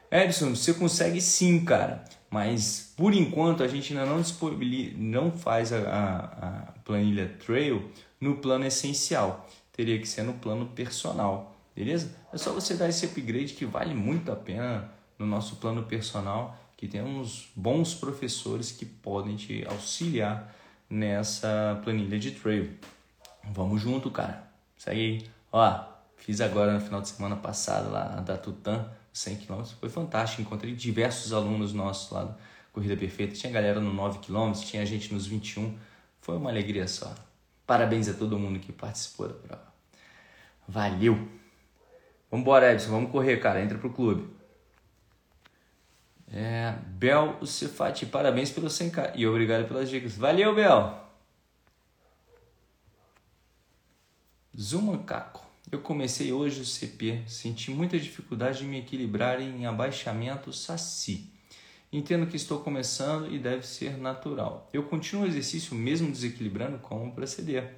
Edson, 0.09 0.55
você 0.55 0.73
consegue 0.73 1.19
sim, 1.19 1.65
cara, 1.65 2.05
mas 2.29 2.93
por 2.95 3.13
enquanto 3.13 3.63
a 3.63 3.67
gente 3.67 3.91
ainda 3.91 4.05
não 4.05 4.21
disponibiliza, 4.21 4.95
não 4.95 5.31
faz 5.31 5.73
a, 5.73 5.79
a, 5.79 6.15
a 6.47 6.49
planilha 6.85 7.35
trail 7.43 7.91
no 8.21 8.37
plano 8.37 8.65
essencial, 8.65 9.49
teria 9.71 9.99
que 9.99 10.07
ser 10.07 10.21
no 10.21 10.33
plano 10.33 10.67
personal, 10.67 11.52
beleza? 11.75 12.15
É 12.31 12.37
só 12.37 12.51
você 12.51 12.75
dar 12.75 12.89
esse 12.89 13.05
upgrade 13.05 13.53
que 13.53 13.65
vale 13.65 13.93
muito 13.93 14.31
a 14.31 14.35
pena 14.35 14.89
no 15.17 15.25
nosso 15.25 15.57
plano 15.57 15.83
personal, 15.83 16.57
que 16.75 16.87
temos 16.87 17.49
bons 17.55 17.93
professores 17.93 18.71
que 18.71 18.85
podem 18.85 19.35
te 19.35 19.65
auxiliar 19.67 20.53
nessa 20.89 21.79
planilha 21.83 22.19
de 22.19 22.31
trail. 22.31 22.77
Vamos 23.51 23.81
junto, 23.81 24.11
cara. 24.11 24.43
Segue 24.77 24.99
aí. 24.99 25.29
Ó, 25.51 25.93
Fiz 26.23 26.39
agora 26.39 26.73
no 26.73 26.79
final 26.79 27.01
de 27.01 27.09
semana 27.09 27.35
passado 27.35 27.91
lá 27.91 28.21
da 28.21 28.37
Tutã, 28.37 28.89
100 29.11 29.39
km. 29.39 29.61
Foi 29.77 29.89
fantástico. 29.89 30.41
Encontrei 30.41 30.73
diversos 30.73 31.33
alunos 31.33 31.73
nossos 31.73 32.09
lá 32.11 32.23
do 32.23 32.35
Corrida 32.71 32.95
Perfeita. 32.95 33.35
Tinha 33.35 33.51
galera 33.51 33.81
no 33.81 33.93
9 33.93 34.19
km, 34.19 34.53
tinha 34.53 34.85
gente 34.85 35.13
nos 35.13 35.27
21. 35.27 35.77
Foi 36.21 36.37
uma 36.37 36.49
alegria 36.49 36.87
só. 36.87 37.13
Parabéns 37.67 38.07
a 38.07 38.13
todo 38.13 38.39
mundo 38.39 38.57
que 38.57 38.71
participou 38.71 39.27
da 39.27 39.33
prova. 39.33 39.73
Valeu! 40.65 41.27
Vambora, 42.33 42.73
Edson. 42.73 42.89
Vamos 42.89 43.11
correr, 43.11 43.37
cara. 43.37 43.61
Entra 43.61 43.77
pro 43.77 43.93
clube. 43.93 44.27
É, 46.31 46.73
Bel 46.87 47.45
Cefati, 47.45 48.07
parabéns 48.07 48.49
pelo 48.49 48.65
100k 48.65 49.11
e 49.13 49.27
obrigado 49.27 49.67
pelas 49.67 49.87
dicas. 49.87 50.17
Valeu, 50.17 50.55
Bel! 50.55 50.99
Zuma 54.59 54.97
Caco. 55.03 55.45
Eu 55.71 55.79
comecei 55.81 56.33
hoje 56.33 56.61
o 56.61 56.65
CP, 56.65 57.21
senti 57.27 57.69
muita 57.69 57.99
dificuldade 57.99 58.59
de 58.59 58.65
me 58.65 58.79
equilibrar 58.79 59.39
em 59.39 59.67
abaixamento 59.67 60.51
saci. 60.51 61.31
Entendo 61.91 62.25
que 62.25 62.35
estou 62.35 62.61
começando 62.61 63.31
e 63.31 63.37
deve 63.37 63.67
ser 63.67 63.95
natural. 63.95 64.67
Eu 64.73 64.81
continuo 64.85 65.25
o 65.25 65.27
exercício 65.27 65.75
mesmo 65.75 66.09
desequilibrando 66.11 66.79
como 66.79 67.13
proceder. 67.13 67.75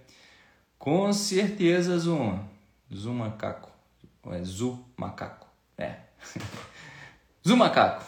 Com 0.80 1.12
certeza, 1.12 1.98
Zuma. 2.00 2.50
Zuma 2.94 3.32
Caco. 3.32 3.75
É 4.34 4.44
Zu 4.44 4.84
Macaco. 4.98 5.48
É. 5.78 5.98
Zu 7.46 7.56
Macaco. 7.56 8.06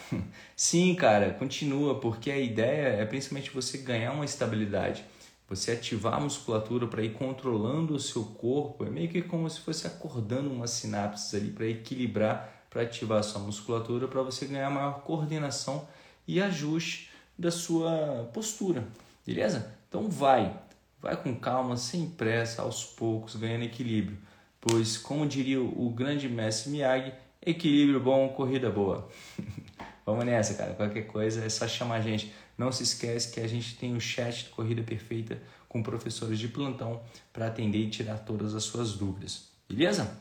Sim, 0.56 0.95
cara, 0.95 1.34
continua, 1.34 1.99
porque 1.99 2.32
a 2.32 2.39
ideia 2.39 3.01
é 3.01 3.06
principalmente 3.06 3.51
você 3.51 3.77
ganhar 3.77 4.12
uma 4.12 4.25
estabilidade 4.25 5.06
você 5.49 5.71
ativar 5.71 6.15
a 6.15 6.19
musculatura 6.19 6.88
para 6.88 7.01
ir 7.01 7.13
controlando 7.13 7.95
o 7.95 7.99
seu 7.99 8.23
corpo, 8.23 8.86
é 8.86 8.89
meio 8.89 9.08
que 9.08 9.21
como 9.21 9.49
se 9.49 9.62
fosse 9.62 9.88
acordando 9.88 10.51
umas 10.51 10.71
sinapses 10.71 11.34
ali 11.34 11.51
para 11.51 11.65
equilibrar, 11.65 12.65
para 12.69 12.82
ativar 12.82 13.19
a 13.19 13.23
sua 13.23 13.41
musculatura, 13.41 14.08
para 14.08 14.21
você 14.21 14.45
ganhar 14.45 14.69
maior 14.69 15.01
coordenação 15.01 15.88
e 16.27 16.41
ajuste 16.41 17.10
da 17.38 17.49
sua 17.49 18.30
postura, 18.34 18.86
beleza? 19.25 19.73
Então 19.88 20.10
vai, 20.10 20.53
vai 21.01 21.15
com 21.15 21.34
calma, 21.34 21.77
sem 21.77 22.10
pressa, 22.10 22.63
aos 22.63 22.84
poucos, 22.84 23.36
ganhando 23.38 23.63
equilíbrio, 23.63 24.17
pois 24.62 24.98
como 24.98 25.28
diria 25.28 25.62
o 25.62 25.89
grande 25.89 26.28
mestre 26.28 26.72
Miyagi, 26.72 27.13
equilíbrio 27.46 28.00
bom, 28.00 28.30
corrida 28.30 28.70
boa. 28.70 29.10
Vamos 30.06 30.26
nessa, 30.26 30.54
cara. 30.54 30.74
Qualquer 30.74 31.08
coisa 31.08 31.43
é 31.43 31.50
só 31.50 31.67
chamar 31.67 31.96
a 31.96 32.02
gente. 32.02 32.34
Não 32.58 32.72
se 32.72 32.84
esquece 32.84 33.34
que 33.34 33.39
a 33.39 33.48
gente 33.48 33.76
tem 33.78 33.96
o 33.96 34.00
chat 34.00 34.46
de 34.46 34.50
Corrida 34.52 34.82
Perfeita 34.82 35.38
com 35.67 35.84
professores 35.84 36.39
de 36.39 36.48
plantão 36.48 37.02
para 37.34 37.48
atender 37.48 37.80
e 37.80 37.89
tirar 37.89 38.20
todas 38.20 38.56
as 38.56 38.63
suas 38.63 38.93
dúvidas. 38.93 39.50
Beleza? 39.67 40.17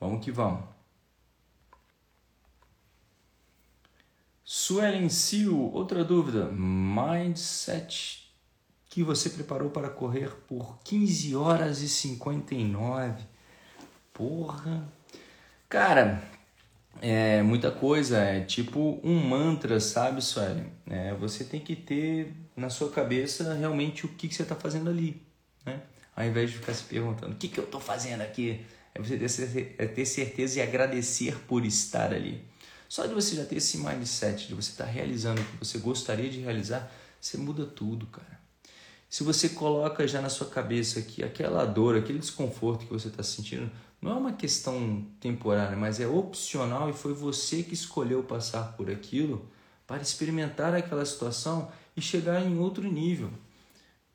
Vamos 0.00 0.24
que 0.24 0.32
vamos. 0.32 0.64
Suelen 4.44 5.08
Sil, 5.08 5.70
outra 5.72 6.02
dúvida. 6.02 6.50
Mindset 6.50 8.28
que 8.88 9.04
você 9.04 9.30
preparou 9.30 9.70
para 9.70 9.88
correr 9.88 10.34
por 10.48 10.80
15 10.82 11.36
horas 11.36 11.80
e 11.80 11.88
59. 11.88 13.22
Porra. 14.20 14.86
Cara, 15.66 16.22
é 17.00 17.40
muita 17.40 17.70
coisa, 17.70 18.18
é 18.18 18.40
tipo 18.44 19.00
um 19.02 19.18
mantra, 19.18 19.80
sabe, 19.80 20.20
Sueli? 20.20 20.70
É, 20.86 21.14
você 21.14 21.42
tem 21.42 21.58
que 21.58 21.74
ter 21.74 22.30
na 22.54 22.68
sua 22.68 22.90
cabeça 22.90 23.54
realmente 23.54 24.04
o 24.04 24.10
que, 24.10 24.28
que 24.28 24.34
você 24.34 24.42
está 24.42 24.54
fazendo 24.54 24.90
ali, 24.90 25.22
né? 25.64 25.80
Ao 26.14 26.22
invés 26.22 26.50
de 26.50 26.58
ficar 26.58 26.74
se 26.74 26.84
perguntando 26.84 27.32
o 27.32 27.36
que, 27.36 27.48
que 27.48 27.58
eu 27.58 27.64
estou 27.64 27.80
fazendo 27.80 28.20
aqui, 28.20 28.60
é 28.94 29.00
você 29.00 29.16
ter, 29.16 29.74
é 29.78 29.86
ter 29.86 30.04
certeza 30.04 30.58
e 30.58 30.62
agradecer 30.62 31.38
por 31.48 31.64
estar 31.64 32.12
ali. 32.12 32.44
Só 32.90 33.06
de 33.06 33.14
você 33.14 33.34
já 33.36 33.46
ter 33.46 33.56
esse 33.56 33.78
mindset, 33.78 34.48
de 34.48 34.54
você 34.54 34.72
estar 34.72 34.84
tá 34.84 34.90
realizando 34.90 35.40
o 35.40 35.44
que 35.44 35.56
você 35.56 35.78
gostaria 35.78 36.28
de 36.28 36.40
realizar, 36.40 36.92
você 37.18 37.38
muda 37.38 37.64
tudo, 37.64 38.04
cara. 38.08 38.38
Se 39.08 39.24
você 39.24 39.48
coloca 39.48 40.06
já 40.06 40.20
na 40.20 40.28
sua 40.28 40.48
cabeça 40.48 41.00
que 41.00 41.24
aquela 41.24 41.64
dor, 41.64 41.96
aquele 41.96 42.18
desconforto 42.18 42.84
que 42.84 42.92
você 42.92 43.08
está 43.08 43.22
sentindo, 43.22 43.68
não 44.00 44.12
é 44.12 44.14
uma 44.14 44.32
questão 44.32 45.04
temporária, 45.20 45.76
mas 45.76 46.00
é 46.00 46.06
opcional 46.06 46.88
e 46.88 46.92
foi 46.92 47.12
você 47.12 47.62
que 47.62 47.74
escolheu 47.74 48.22
passar 48.22 48.72
por 48.76 48.90
aquilo 48.90 49.46
para 49.86 50.00
experimentar 50.00 50.74
aquela 50.74 51.04
situação 51.04 51.70
e 51.96 52.00
chegar 52.00 52.40
em 52.46 52.58
outro 52.58 52.90
nível. 52.90 53.30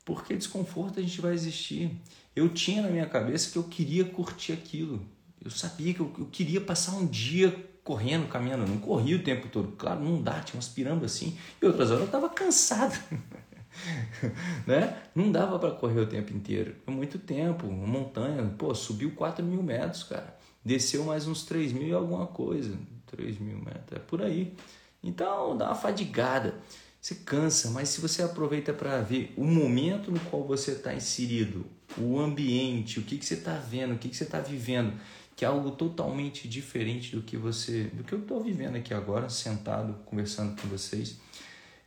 Porque 0.04 0.34
desconforto 0.34 0.98
a 0.98 1.02
gente 1.02 1.20
vai 1.20 1.34
existir. 1.34 1.90
Eu 2.34 2.48
tinha 2.48 2.82
na 2.82 2.88
minha 2.88 3.06
cabeça 3.06 3.50
que 3.50 3.58
eu 3.58 3.64
queria 3.64 4.04
curtir 4.04 4.52
aquilo. 4.52 5.00
Eu 5.44 5.50
sabia 5.50 5.94
que 5.94 6.00
eu, 6.00 6.12
eu 6.18 6.26
queria 6.26 6.60
passar 6.60 6.92
um 6.96 7.06
dia 7.06 7.54
correndo, 7.84 8.26
caminhando. 8.28 8.64
Eu 8.64 8.68
não 8.68 8.78
corria 8.78 9.16
o 9.16 9.22
tempo 9.22 9.48
todo. 9.48 9.72
Claro, 9.76 10.02
não 10.02 10.20
dá, 10.20 10.40
tinha 10.40 10.56
umas 10.56 10.68
pirambas 10.68 11.14
assim. 11.14 11.38
E 11.62 11.66
outras 11.66 11.90
horas 11.90 12.00
eu 12.00 12.06
estava 12.06 12.28
cansado. 12.28 12.98
né? 14.66 15.02
Não 15.14 15.30
dava 15.30 15.58
para 15.58 15.70
correr 15.72 16.00
o 16.00 16.06
tempo 16.06 16.32
inteiro. 16.32 16.74
Foi 16.84 16.94
muito 16.94 17.18
tempo. 17.18 17.66
Uma 17.66 17.86
montanha, 17.86 18.42
pô, 18.58 18.74
subiu 18.74 19.12
4 19.12 19.44
mil 19.44 19.62
metros, 19.62 20.04
cara. 20.04 20.36
Desceu 20.64 21.04
mais 21.04 21.26
uns 21.26 21.44
3 21.44 21.72
mil 21.72 21.88
e 21.88 21.92
alguma 21.92 22.26
coisa. 22.26 22.76
3 23.06 23.38
mil 23.38 23.58
metros, 23.58 23.92
é 23.92 23.98
por 23.98 24.22
aí. 24.22 24.54
Então 25.02 25.56
dá 25.56 25.66
uma 25.66 25.74
fadigada. 25.74 26.54
Você 27.00 27.14
cansa, 27.14 27.70
mas 27.70 27.90
se 27.90 28.00
você 28.00 28.22
aproveita 28.22 28.72
para 28.72 29.00
ver 29.00 29.32
o 29.36 29.44
momento 29.44 30.10
no 30.10 30.18
qual 30.18 30.44
você 30.44 30.72
está 30.72 30.92
inserido, 30.92 31.64
o 31.96 32.18
ambiente, 32.18 32.98
o 32.98 33.02
que, 33.02 33.16
que 33.16 33.24
você 33.24 33.34
está 33.34 33.54
vendo, 33.54 33.94
o 33.94 33.98
que, 33.98 34.08
que 34.08 34.16
você 34.16 34.24
está 34.24 34.40
vivendo, 34.40 34.92
que 35.36 35.44
é 35.44 35.48
algo 35.48 35.70
totalmente 35.70 36.48
diferente 36.48 37.14
do 37.14 37.22
que 37.22 37.36
você, 37.36 37.84
do 37.92 38.02
que 38.02 38.12
eu 38.12 38.18
estou 38.18 38.42
vivendo 38.42 38.74
aqui 38.74 38.92
agora, 38.92 39.28
sentado 39.28 39.94
conversando 40.06 40.60
com 40.60 40.66
vocês. 40.66 41.18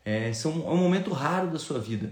É, 0.10 0.34
são, 0.34 0.52
é 0.68 0.72
um 0.72 0.78
momento 0.78 1.12
raro 1.12 1.52
da 1.52 1.60
sua 1.60 1.78
vida 1.78 2.12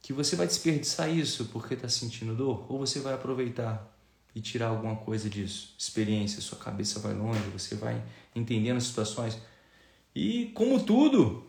que 0.00 0.14
você 0.14 0.34
vai 0.34 0.46
desperdiçar 0.46 1.14
isso 1.14 1.44
porque 1.52 1.74
está 1.74 1.90
sentindo 1.90 2.34
dor 2.34 2.64
ou 2.70 2.78
você 2.78 3.00
vai 3.00 3.12
aproveitar 3.12 3.86
e 4.34 4.40
tirar 4.40 4.68
alguma 4.68 4.96
coisa 4.96 5.28
disso. 5.28 5.74
Experiência, 5.78 6.40
sua 6.40 6.56
cabeça 6.56 7.00
vai 7.00 7.12
longe, 7.12 7.40
você 7.52 7.74
vai 7.74 8.02
entendendo 8.34 8.78
as 8.78 8.84
situações. 8.84 9.38
E 10.14 10.52
como 10.54 10.82
tudo, 10.82 11.46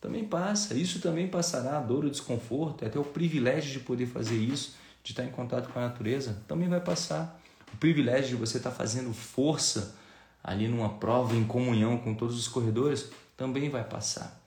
também 0.00 0.24
passa. 0.24 0.72
Isso 0.72 0.98
também 0.98 1.28
passará, 1.28 1.76
a 1.76 1.82
dor, 1.82 2.06
o 2.06 2.10
desconforto, 2.10 2.86
até 2.86 2.98
o 2.98 3.04
privilégio 3.04 3.70
de 3.70 3.80
poder 3.80 4.06
fazer 4.06 4.38
isso, 4.38 4.76
de 5.04 5.12
estar 5.12 5.24
em 5.24 5.30
contato 5.30 5.70
com 5.70 5.78
a 5.78 5.88
natureza, 5.88 6.42
também 6.48 6.70
vai 6.70 6.80
passar. 6.80 7.38
O 7.74 7.76
privilégio 7.76 8.30
de 8.30 8.36
você 8.36 8.56
estar 8.56 8.70
fazendo 8.70 9.12
força 9.12 9.94
ali 10.42 10.68
numa 10.68 10.88
prova 10.88 11.36
em 11.36 11.44
comunhão 11.44 11.98
com 11.98 12.14
todos 12.14 12.38
os 12.38 12.48
corredores 12.48 13.10
também 13.36 13.68
vai 13.68 13.84
passar. 13.84 14.41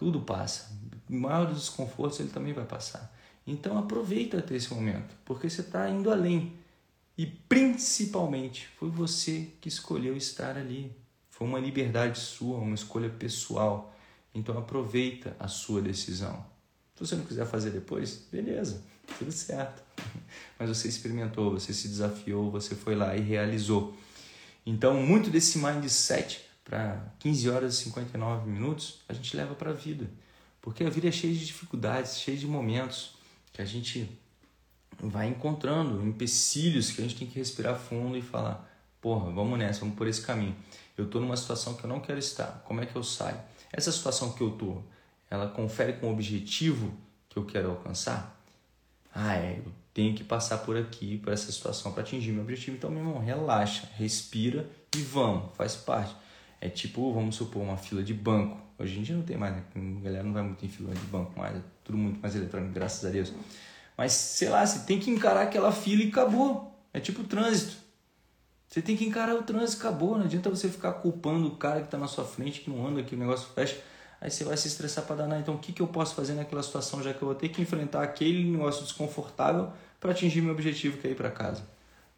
Tudo 0.00 0.22
passa. 0.22 0.72
O 1.10 1.14
maior 1.14 1.46
dos 1.46 1.58
desconfortos 1.58 2.18
ele 2.20 2.30
também 2.30 2.54
vai 2.54 2.64
passar. 2.64 3.14
Então 3.46 3.76
aproveita 3.76 4.38
até 4.38 4.56
esse 4.56 4.72
momento, 4.72 5.14
porque 5.26 5.50
você 5.50 5.60
está 5.60 5.90
indo 5.90 6.10
além. 6.10 6.54
E 7.18 7.26
principalmente 7.26 8.66
foi 8.78 8.88
você 8.88 9.48
que 9.60 9.68
escolheu 9.68 10.16
estar 10.16 10.56
ali. 10.56 10.90
Foi 11.28 11.46
uma 11.46 11.60
liberdade 11.60 12.18
sua, 12.18 12.56
uma 12.56 12.74
escolha 12.74 13.10
pessoal. 13.10 13.94
Então 14.34 14.56
aproveita 14.56 15.36
a 15.38 15.48
sua 15.48 15.82
decisão. 15.82 16.46
Se 16.94 17.06
você 17.06 17.14
não 17.14 17.26
quiser 17.26 17.44
fazer 17.44 17.68
depois, 17.68 18.26
beleza, 18.32 18.82
tudo 19.18 19.30
certo. 19.30 19.82
Mas 20.58 20.70
você 20.70 20.88
experimentou, 20.88 21.52
você 21.52 21.74
se 21.74 21.88
desafiou, 21.88 22.50
você 22.50 22.74
foi 22.74 22.94
lá 22.94 23.14
e 23.14 23.20
realizou. 23.20 23.94
Então, 24.64 24.94
muito 24.94 25.28
desse 25.28 25.58
mindset 25.58 26.49
para 26.70 27.02
15 27.18 27.50
horas 27.50 27.74
e 27.74 27.76
59 27.78 28.48
minutos, 28.48 29.00
a 29.08 29.12
gente 29.12 29.36
leva 29.36 29.56
para 29.56 29.70
a 29.70 29.74
vida. 29.74 30.08
Porque 30.62 30.84
a 30.84 30.88
vida 30.88 31.08
é 31.08 31.10
cheia 31.10 31.34
de 31.34 31.44
dificuldades, 31.44 32.20
cheia 32.20 32.36
de 32.36 32.46
momentos 32.46 33.16
que 33.52 33.60
a 33.60 33.64
gente 33.64 34.08
vai 35.02 35.26
encontrando, 35.26 36.00
empecilhos 36.06 36.92
que 36.92 37.00
a 37.00 37.04
gente 37.04 37.16
tem 37.16 37.26
que 37.26 37.36
respirar 37.36 37.76
fundo 37.76 38.16
e 38.16 38.22
falar: 38.22 38.70
porra, 39.00 39.32
vamos 39.32 39.58
nessa, 39.58 39.80
vamos 39.80 39.96
por 39.96 40.06
esse 40.06 40.22
caminho. 40.22 40.54
Eu 40.96 41.06
estou 41.06 41.20
numa 41.20 41.36
situação 41.36 41.74
que 41.74 41.82
eu 41.82 41.88
não 41.88 41.98
quero 41.98 42.20
estar, 42.20 42.62
como 42.64 42.80
é 42.80 42.86
que 42.86 42.94
eu 42.94 43.02
saio? 43.02 43.38
Essa 43.72 43.90
situação 43.90 44.32
que 44.32 44.40
eu 44.40 44.50
estou, 44.50 44.84
ela 45.28 45.48
confere 45.48 45.94
com 45.94 46.06
o 46.06 46.12
objetivo 46.12 46.94
que 47.28 47.36
eu 47.36 47.44
quero 47.44 47.70
alcançar? 47.70 48.40
Ah, 49.12 49.34
é, 49.34 49.58
eu 49.58 49.72
tenho 49.92 50.14
que 50.14 50.22
passar 50.22 50.58
por 50.58 50.76
aqui, 50.76 51.18
por 51.18 51.32
essa 51.32 51.50
situação 51.50 51.92
para 51.92 52.02
atingir 52.02 52.30
meu 52.30 52.44
objetivo. 52.44 52.76
Então, 52.76 52.90
meu 52.90 53.00
irmão, 53.00 53.18
relaxa, 53.18 53.88
respira 53.96 54.70
e 54.94 55.00
vamos, 55.00 55.50
faz 55.56 55.74
parte. 55.74 56.14
É 56.60 56.68
tipo, 56.68 57.12
vamos 57.12 57.36
supor, 57.36 57.62
uma 57.62 57.76
fila 57.76 58.02
de 58.02 58.12
banco. 58.12 58.58
Hoje 58.78 58.98
em 58.98 59.02
dia 59.02 59.16
não 59.16 59.22
tem 59.22 59.36
mais, 59.36 59.54
né? 59.54 59.62
a 59.74 60.04
galera 60.04 60.22
não 60.24 60.32
vai 60.32 60.42
muito 60.42 60.64
em 60.64 60.68
fila 60.68 60.94
de 60.94 61.00
banco 61.06 61.38
mais, 61.38 61.56
é 61.56 61.60
tudo 61.84 61.98
muito 61.98 62.20
mais 62.20 62.34
eletrônico, 62.34 62.72
graças 62.72 63.04
a 63.04 63.10
Deus. 63.10 63.32
Mas, 63.96 64.12
sei 64.12 64.48
lá, 64.48 64.64
você 64.64 64.80
tem 64.80 64.98
que 64.98 65.10
encarar 65.10 65.42
aquela 65.42 65.72
fila 65.72 66.02
e 66.02 66.08
acabou. 66.08 66.74
É 66.92 67.00
tipo 67.00 67.22
trânsito. 67.24 67.76
Você 68.66 68.80
tem 68.80 68.96
que 68.96 69.04
encarar 69.04 69.34
o 69.34 69.42
trânsito, 69.42 69.80
acabou. 69.80 70.16
Não 70.16 70.24
adianta 70.24 70.48
você 70.48 70.68
ficar 70.68 70.92
culpando 70.94 71.48
o 71.48 71.56
cara 71.56 71.80
que 71.80 71.86
está 71.86 71.98
na 71.98 72.06
sua 72.06 72.24
frente, 72.24 72.60
que 72.60 72.70
não 72.70 72.86
anda, 72.86 73.02
que 73.02 73.14
o 73.14 73.18
negócio 73.18 73.48
fecha. 73.54 73.78
Aí 74.20 74.30
você 74.30 74.44
vai 74.44 74.56
se 74.56 74.68
estressar 74.68 75.04
para 75.04 75.16
danar. 75.16 75.40
Então, 75.40 75.54
o 75.54 75.58
que, 75.58 75.72
que 75.72 75.82
eu 75.82 75.86
posso 75.86 76.14
fazer 76.14 76.34
naquela 76.34 76.62
situação, 76.62 77.02
já 77.02 77.12
que 77.12 77.20
eu 77.20 77.26
vou 77.26 77.34
ter 77.34 77.48
que 77.48 77.60
enfrentar 77.60 78.02
aquele 78.02 78.44
negócio 78.50 78.84
desconfortável 78.84 79.72
para 79.98 80.12
atingir 80.12 80.40
meu 80.40 80.52
objetivo, 80.52 80.98
que 80.98 81.08
é 81.08 81.10
ir 81.10 81.14
para 81.14 81.30
casa? 81.30 81.62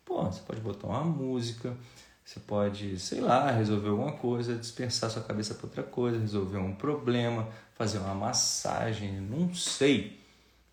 Pô, 0.05 0.23
você 0.25 0.41
pode 0.43 0.61
botar 0.61 0.89
uma 0.89 1.05
música, 1.05 1.77
você 2.25 2.41
pode, 2.41 2.99
sei 2.99 3.21
lá, 3.21 3.51
resolver 3.51 3.89
alguma 3.89 4.13
coisa, 4.13 4.55
dispersar 4.55 5.11
sua 5.11 5.23
cabeça 5.23 5.55
para 5.55 5.67
outra 5.67 5.83
coisa, 5.83 6.19
resolver 6.19 6.59
um 6.59 6.75
problema, 6.75 7.49
fazer 7.75 7.99
uma 7.99 8.15
massagem, 8.15 9.21
não 9.21 9.53
sei. 9.55 10.21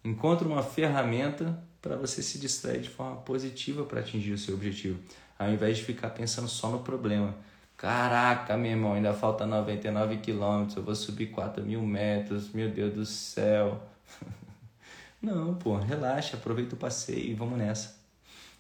Encontre 0.04 0.48
uma 0.48 0.62
ferramenta 0.62 1.62
para 1.82 1.96
você 1.96 2.22
se 2.22 2.38
distrair 2.40 2.82
de 2.82 2.90
forma 2.90 3.18
positiva 3.18 3.84
para 3.84 4.00
atingir 4.00 4.32
o 4.32 4.38
seu 4.38 4.56
objetivo, 4.56 5.00
ao 5.38 5.50
invés 5.50 5.78
de 5.78 5.84
ficar 5.84 6.10
pensando 6.12 6.48
só 6.48 6.70
no 6.70 6.80
problema. 6.80 7.36
Caraca, 7.76 8.58
meu 8.58 8.72
irmão, 8.72 8.94
ainda 8.94 9.14
falta 9.14 9.46
99 9.46 10.18
quilômetros, 10.18 10.76
eu 10.76 10.84
vou 10.84 10.94
subir 10.94 11.28
4 11.28 11.64
mil 11.64 11.82
metros, 11.82 12.52
meu 12.52 12.70
Deus 12.70 12.94
do 12.94 13.06
céu. 13.06 13.82
Não, 15.22 15.56
pô, 15.56 15.78
relaxa, 15.78 16.38
aproveita 16.38 16.76
o 16.76 16.78
passeio 16.78 17.32
e 17.32 17.34
vamos 17.34 17.58
nessa. 17.58 17.98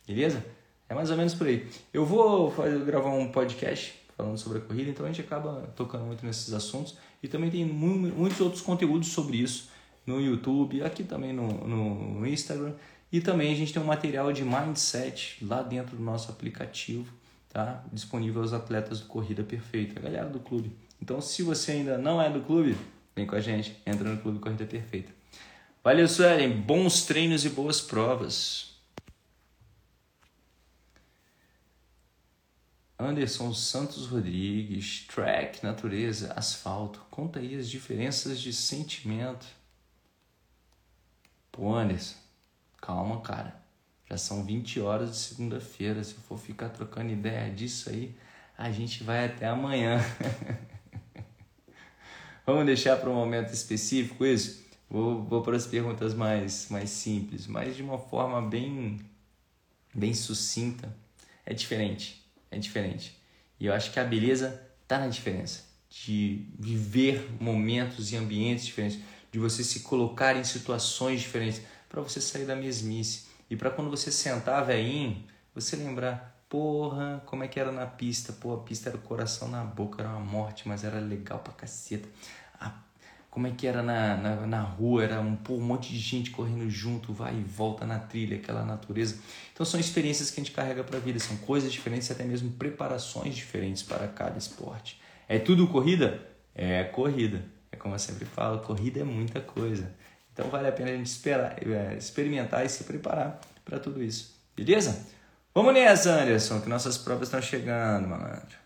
Beleza? 0.08 0.44
É 0.90 0.96
mais 0.96 1.12
ou 1.12 1.18
menos 1.18 1.36
por 1.36 1.46
aí. 1.46 1.68
Eu 1.94 2.04
vou 2.04 2.50
fazer, 2.50 2.84
gravar 2.84 3.12
um 3.12 3.32
podcast 3.32 3.94
falando 4.18 4.38
sobre 4.38 4.58
a 4.58 4.62
corrida, 4.62 4.90
então 4.90 5.06
a 5.06 5.10
gente 5.10 5.22
acaba 5.22 5.72
tocando 5.76 6.04
muito 6.04 6.26
nesses 6.26 6.52
assuntos. 6.52 6.98
E 7.22 7.28
também 7.28 7.52
tem 7.52 7.64
muitos 7.64 8.42
outros 8.42 8.62
conteúdos 8.62 9.10
sobre 9.10 9.38
isso 9.38 9.70
no 10.06 10.20
YouTube, 10.20 10.82
aqui 10.84 11.04
também 11.04 11.32
no, 11.32 11.48
no 11.48 12.28
Instagram. 12.28 12.74
E 13.12 13.22
também 13.22 13.54
a 13.54 13.56
gente 13.56 13.72
tem 13.72 13.82
um 13.82 13.86
material 13.86 14.34
de 14.34 14.44
mindset 14.44 15.38
lá 15.46 15.62
dentro 15.62 15.96
do 15.96 16.04
nosso 16.04 16.32
aplicativo, 16.32 17.12
tá? 17.50 17.84
Disponível 17.94 18.42
aos 18.42 18.52
atletas 18.52 19.00
do 19.00 19.06
Corrida 19.08 19.44
Perfeita, 19.44 20.00
a 20.00 20.04
galera 20.04 20.28
do 20.28 20.40
clube. 20.40 20.72
Então, 21.02 21.22
se 21.22 21.44
você 21.44 21.74
ainda 21.74 21.98
não 21.98 22.22
é 22.22 22.30
do 22.30 22.42
clube, 22.42 22.76
vem 23.16 23.26
com 23.26 23.36
a 23.36 23.40
gente, 23.40 23.76
entra 23.86 24.10
no 24.10 24.18
Clube 24.18 24.40
Corrida 24.40 24.66
Perfeita. 24.66 25.12
Valeu, 25.84 26.08
Suelen. 26.08 26.52
Bons 26.52 27.06
treinos 27.06 27.46
e 27.46 27.50
boas 27.50 27.80
provas. 27.80 28.69
Anderson 33.02 33.54
Santos 33.54 34.08
Rodrigues, 34.08 35.06
track, 35.08 35.64
natureza, 35.64 36.34
asfalto. 36.34 37.02
Conta 37.10 37.40
aí 37.40 37.56
as 37.56 37.70
diferenças 37.70 38.42
de 38.42 38.52
sentimento. 38.52 39.48
Pô, 41.50 41.74
Anderson, 41.74 42.18
calma, 42.82 43.22
cara. 43.22 43.56
Já 44.10 44.18
são 44.18 44.44
20 44.44 44.82
horas 44.82 45.12
de 45.12 45.16
segunda-feira. 45.16 46.04
Se 46.04 46.16
eu 46.16 46.20
for 46.20 46.38
ficar 46.38 46.68
trocando 46.70 47.10
ideia 47.10 47.50
disso 47.50 47.90
aí, 47.90 48.14
a 48.58 48.70
gente 48.70 49.02
vai 49.02 49.28
até 49.28 49.48
amanhã. 49.48 50.02
Vamos 52.46 52.66
deixar 52.66 52.98
para 52.98 53.10
um 53.10 53.16
momento 53.16 53.54
específico 53.54 54.26
isso? 54.26 54.62
Vou, 54.90 55.24
vou 55.24 55.42
para 55.42 55.56
as 55.56 55.66
perguntas 55.66 56.14
mais, 56.14 56.68
mais 56.70 56.90
simples, 56.90 57.48
mas 57.48 57.78
de 57.78 57.82
uma 57.82 57.98
forma 57.98 58.42
bem, 58.42 59.00
bem 59.96 60.14
sucinta. 60.14 60.94
É 61.46 61.54
diferente 61.54 62.19
é 62.52 62.58
diferente. 62.58 63.18
E 63.60 63.66
eu 63.66 63.74
acho 63.74 63.92
que 63.92 64.00
a 64.00 64.04
beleza 64.04 64.62
está 64.84 65.00
na 65.00 65.08
diferença 65.08 65.64
de 65.90 66.46
viver 66.58 67.30
momentos 67.40 68.12
e 68.12 68.16
ambientes 68.16 68.66
diferentes, 68.66 69.00
de 69.32 69.40
você 69.40 69.64
se 69.64 69.82
colocar 69.82 70.36
em 70.36 70.44
situações 70.44 71.22
diferentes, 71.22 71.62
para 71.88 72.02
você 72.02 72.22
sair 72.22 72.46
da 72.46 72.56
mesmice. 72.56 73.28
E 73.50 73.56
para 73.56 73.72
quando 73.72 73.90
você 73.90 74.12
sentar, 74.12 74.64
velhinho, 74.66 75.24
você 75.54 75.76
lembrar, 75.76 76.44
porra, 76.48 77.22
como 77.26 77.44
é 77.44 77.48
que 77.48 77.60
era 77.60 77.72
na 77.72 77.86
pista? 77.88 78.32
Pô, 78.32 78.54
a 78.54 78.60
pista 78.60 78.90
era 78.90 78.98
o 78.98 79.02
coração 79.02 79.48
na 79.48 79.64
boca, 79.64 80.02
era 80.02 80.10
uma 80.10 80.20
morte, 80.20 80.68
mas 80.68 80.84
era 80.84 81.00
legal 81.00 81.40
pra 81.40 81.54
caceta 81.54 82.08
como 83.30 83.48
é 83.48 83.52
que 83.52 83.68
era 83.68 83.84
na, 83.84 84.18
na, 84.18 84.48
na 84.48 84.62
rua, 84.62 85.04
era 85.04 85.22
um, 85.22 85.36
pô, 85.36 85.54
um 85.54 85.62
monte 85.62 85.94
de 85.94 86.00
gente 86.00 86.32
correndo 86.32 86.70
junto, 86.70 87.14
vai 87.14 87.36
e 87.36 87.44
volta 87.44 87.86
na 87.86 88.00
trilha, 88.00 88.38
aquela 88.38 88.66
natureza. 88.66 89.20
Então 89.54 89.66
são 89.66 89.80
experiências 89.80 90.32
que 90.32 90.40
a 90.40 90.44
gente 90.44 90.54
carrega 90.54 90.84
para 90.84 90.98
a 90.98 91.00
vida, 91.00 91.20
são 91.20 91.38
coisas 91.38 91.72
diferentes, 91.72 92.10
até 92.10 92.24
mesmo 92.24 92.52
preparações 92.52 93.36
diferentes 93.36 93.84
para 93.84 94.08
cada 94.08 94.38
esporte. 94.38 95.00
É 95.28 95.38
tudo 95.38 95.68
corrida? 95.68 96.20
É 96.56 96.84
corrida. 96.86 97.46
É 97.72 97.76
como 97.76 97.94
eu 97.94 98.00
sempre 98.00 98.26
falo, 98.26 98.60
corrida 98.60 99.02
é 99.02 99.04
muita 99.04 99.40
coisa. 99.40 99.94
Então 100.34 100.50
vale 100.50 100.68
a 100.68 100.72
pena 100.72 100.90
a 100.90 100.96
gente 100.96 101.08
esperar, 101.08 101.56
é, 101.62 101.96
experimentar 101.98 102.66
e 102.66 102.70
se 102.70 102.84
preparar 102.84 103.40
para 103.64 103.80
tudo 103.80 104.02
isso. 104.02 104.36
Beleza? 104.56 105.06
Vamos 105.54 105.74
nessa, 105.74 106.22
Anderson, 106.22 106.62
que 106.62 106.70
nossas 106.70 106.98
provas 106.98 107.28
estão 107.28 107.42
chegando, 107.42 108.08
malandro. 108.08 108.58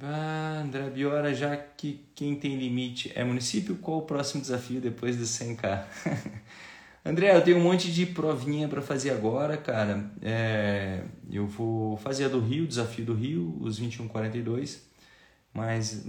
André 0.00 0.90
Biora, 0.90 1.34
já 1.34 1.56
que 1.56 2.04
quem 2.14 2.36
tem 2.36 2.56
limite 2.56 3.10
é 3.14 3.24
município, 3.24 3.76
qual 3.76 3.98
o 3.98 4.02
próximo 4.02 4.40
desafio 4.40 4.80
depois 4.80 5.16
do 5.16 5.24
100k? 5.24 5.84
André, 7.04 7.34
eu 7.34 7.42
tenho 7.42 7.56
um 7.56 7.62
monte 7.62 7.90
de 7.90 8.04
provinha 8.04 8.68
para 8.68 8.82
fazer 8.82 9.10
agora, 9.10 9.56
cara. 9.56 10.10
É, 10.20 11.02
eu 11.30 11.46
vou 11.46 11.96
fazer 11.96 12.26
a 12.26 12.28
do 12.28 12.38
Rio, 12.38 12.66
desafio 12.66 13.04
do 13.04 13.14
Rio, 13.14 13.56
os 13.60 13.78
2142, 13.78 14.86
mas 15.54 16.04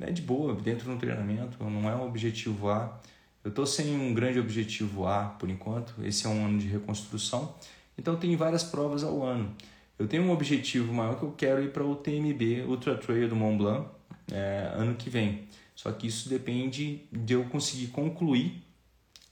é 0.00 0.10
de 0.10 0.22
boa, 0.22 0.54
dentro 0.54 0.92
do 0.92 0.98
treinamento, 0.98 1.62
não 1.62 1.88
é 1.88 1.94
um 1.94 2.06
objetivo 2.06 2.68
A. 2.68 3.00
Eu 3.44 3.50
estou 3.50 3.64
sem 3.64 3.94
um 3.94 4.12
grande 4.12 4.40
objetivo 4.40 5.06
A 5.06 5.26
por 5.26 5.48
enquanto, 5.48 5.94
esse 6.02 6.26
é 6.26 6.28
um 6.28 6.44
ano 6.44 6.58
de 6.58 6.66
reconstrução, 6.66 7.54
então 7.96 8.16
tem 8.16 8.34
várias 8.36 8.64
provas 8.64 9.04
ao 9.04 9.22
ano. 9.22 9.54
Eu 9.98 10.06
tenho 10.06 10.22
um 10.22 10.30
objetivo 10.30 10.92
maior 10.92 11.18
que 11.18 11.24
eu 11.24 11.32
quero 11.32 11.62
ir 11.62 11.72
para 11.72 11.84
o 11.84 11.96
TMB 11.96 12.64
Ultra 12.68 12.96
Trail 12.96 13.28
do 13.28 13.34
Mont 13.34 13.58
Blanc 13.58 13.88
é, 14.30 14.70
ano 14.74 14.94
que 14.94 15.10
vem. 15.10 15.48
Só 15.74 15.90
que 15.90 16.06
isso 16.06 16.28
depende 16.28 17.02
de 17.10 17.34
eu 17.34 17.44
conseguir 17.44 17.88
concluir 17.88 18.62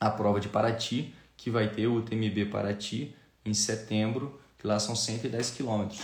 a 0.00 0.10
prova 0.10 0.40
de 0.40 0.48
Paraty, 0.48 1.14
que 1.36 1.50
vai 1.50 1.68
ter 1.68 1.86
o 1.86 2.02
TMB 2.02 2.46
Paraty 2.50 3.14
em 3.44 3.54
setembro, 3.54 4.40
que 4.58 4.66
lá 4.66 4.80
são 4.80 4.96
110 4.96 5.50
quilômetros. 5.50 6.00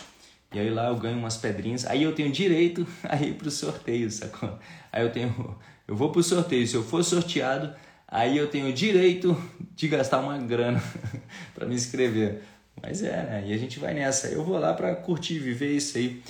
E 0.53 0.61
aí 0.61 0.71
lá 0.71 0.89
eu 0.89 0.97
ganho 0.97 1.19
umas 1.19 1.37
pedrinhas, 1.37 1.85
aí 1.87 2.03
eu 2.03 2.15
tenho 2.15 2.31
direito 2.31 2.87
a 3.03 3.17
ir 3.17 3.35
para 3.35 3.49
o 3.49 3.51
sorteio, 3.51 4.11
sacou? 4.11 4.59
Aí 4.93 5.03
eu 5.03 5.11
tenho, 5.11 5.59
eu 5.89 5.97
vou 5.97 6.13
para 6.13 6.21
o 6.21 6.23
sorteio, 6.23 6.67
se 6.67 6.75
eu 6.75 6.85
for 6.85 7.03
sorteado, 7.03 7.75
aí 8.07 8.37
eu 8.37 8.49
tenho 8.49 8.73
direito 8.73 9.37
de 9.75 9.89
gastar 9.89 10.21
uma 10.21 10.39
grana 10.39 10.83
para 11.55 11.67
me 11.67 11.75
inscrever. 11.75 12.43
Mas 12.83 13.03
é, 13.03 13.23
né? 13.23 13.45
E 13.47 13.53
a 13.53 13.57
gente 13.57 13.79
vai 13.79 13.95
nessa. 13.95 14.27
Eu 14.29 14.45
vou 14.45 14.59
lá 14.59 14.75
para 14.75 14.95
curtir, 14.97 15.39
viver 15.39 15.77
isso 15.77 15.97
aí. 15.97 16.23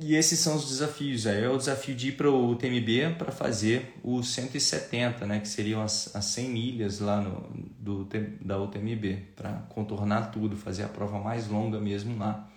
E 0.00 0.14
esses 0.14 0.38
são 0.38 0.54
os 0.54 0.68
desafios. 0.68 1.26
Aí 1.26 1.42
é 1.42 1.48
o 1.48 1.56
desafio 1.56 1.94
de 1.94 2.08
ir 2.08 2.12
para 2.12 2.30
o 2.30 2.54
TMB 2.54 3.16
para 3.18 3.32
fazer 3.32 3.94
o 4.02 4.22
170, 4.22 5.26
né? 5.26 5.40
Que 5.40 5.48
seriam 5.48 5.82
as, 5.82 6.14
as 6.14 6.26
100 6.26 6.48
milhas 6.50 7.00
lá 7.00 7.20
no, 7.20 7.48
do, 7.78 8.08
da 8.40 8.60
UTMB, 8.60 9.22
para 9.34 9.52
contornar 9.70 10.30
tudo, 10.30 10.56
fazer 10.56 10.84
a 10.84 10.88
prova 10.88 11.18
mais 11.18 11.48
longa 11.48 11.80
mesmo 11.80 12.16
lá. 12.18 12.48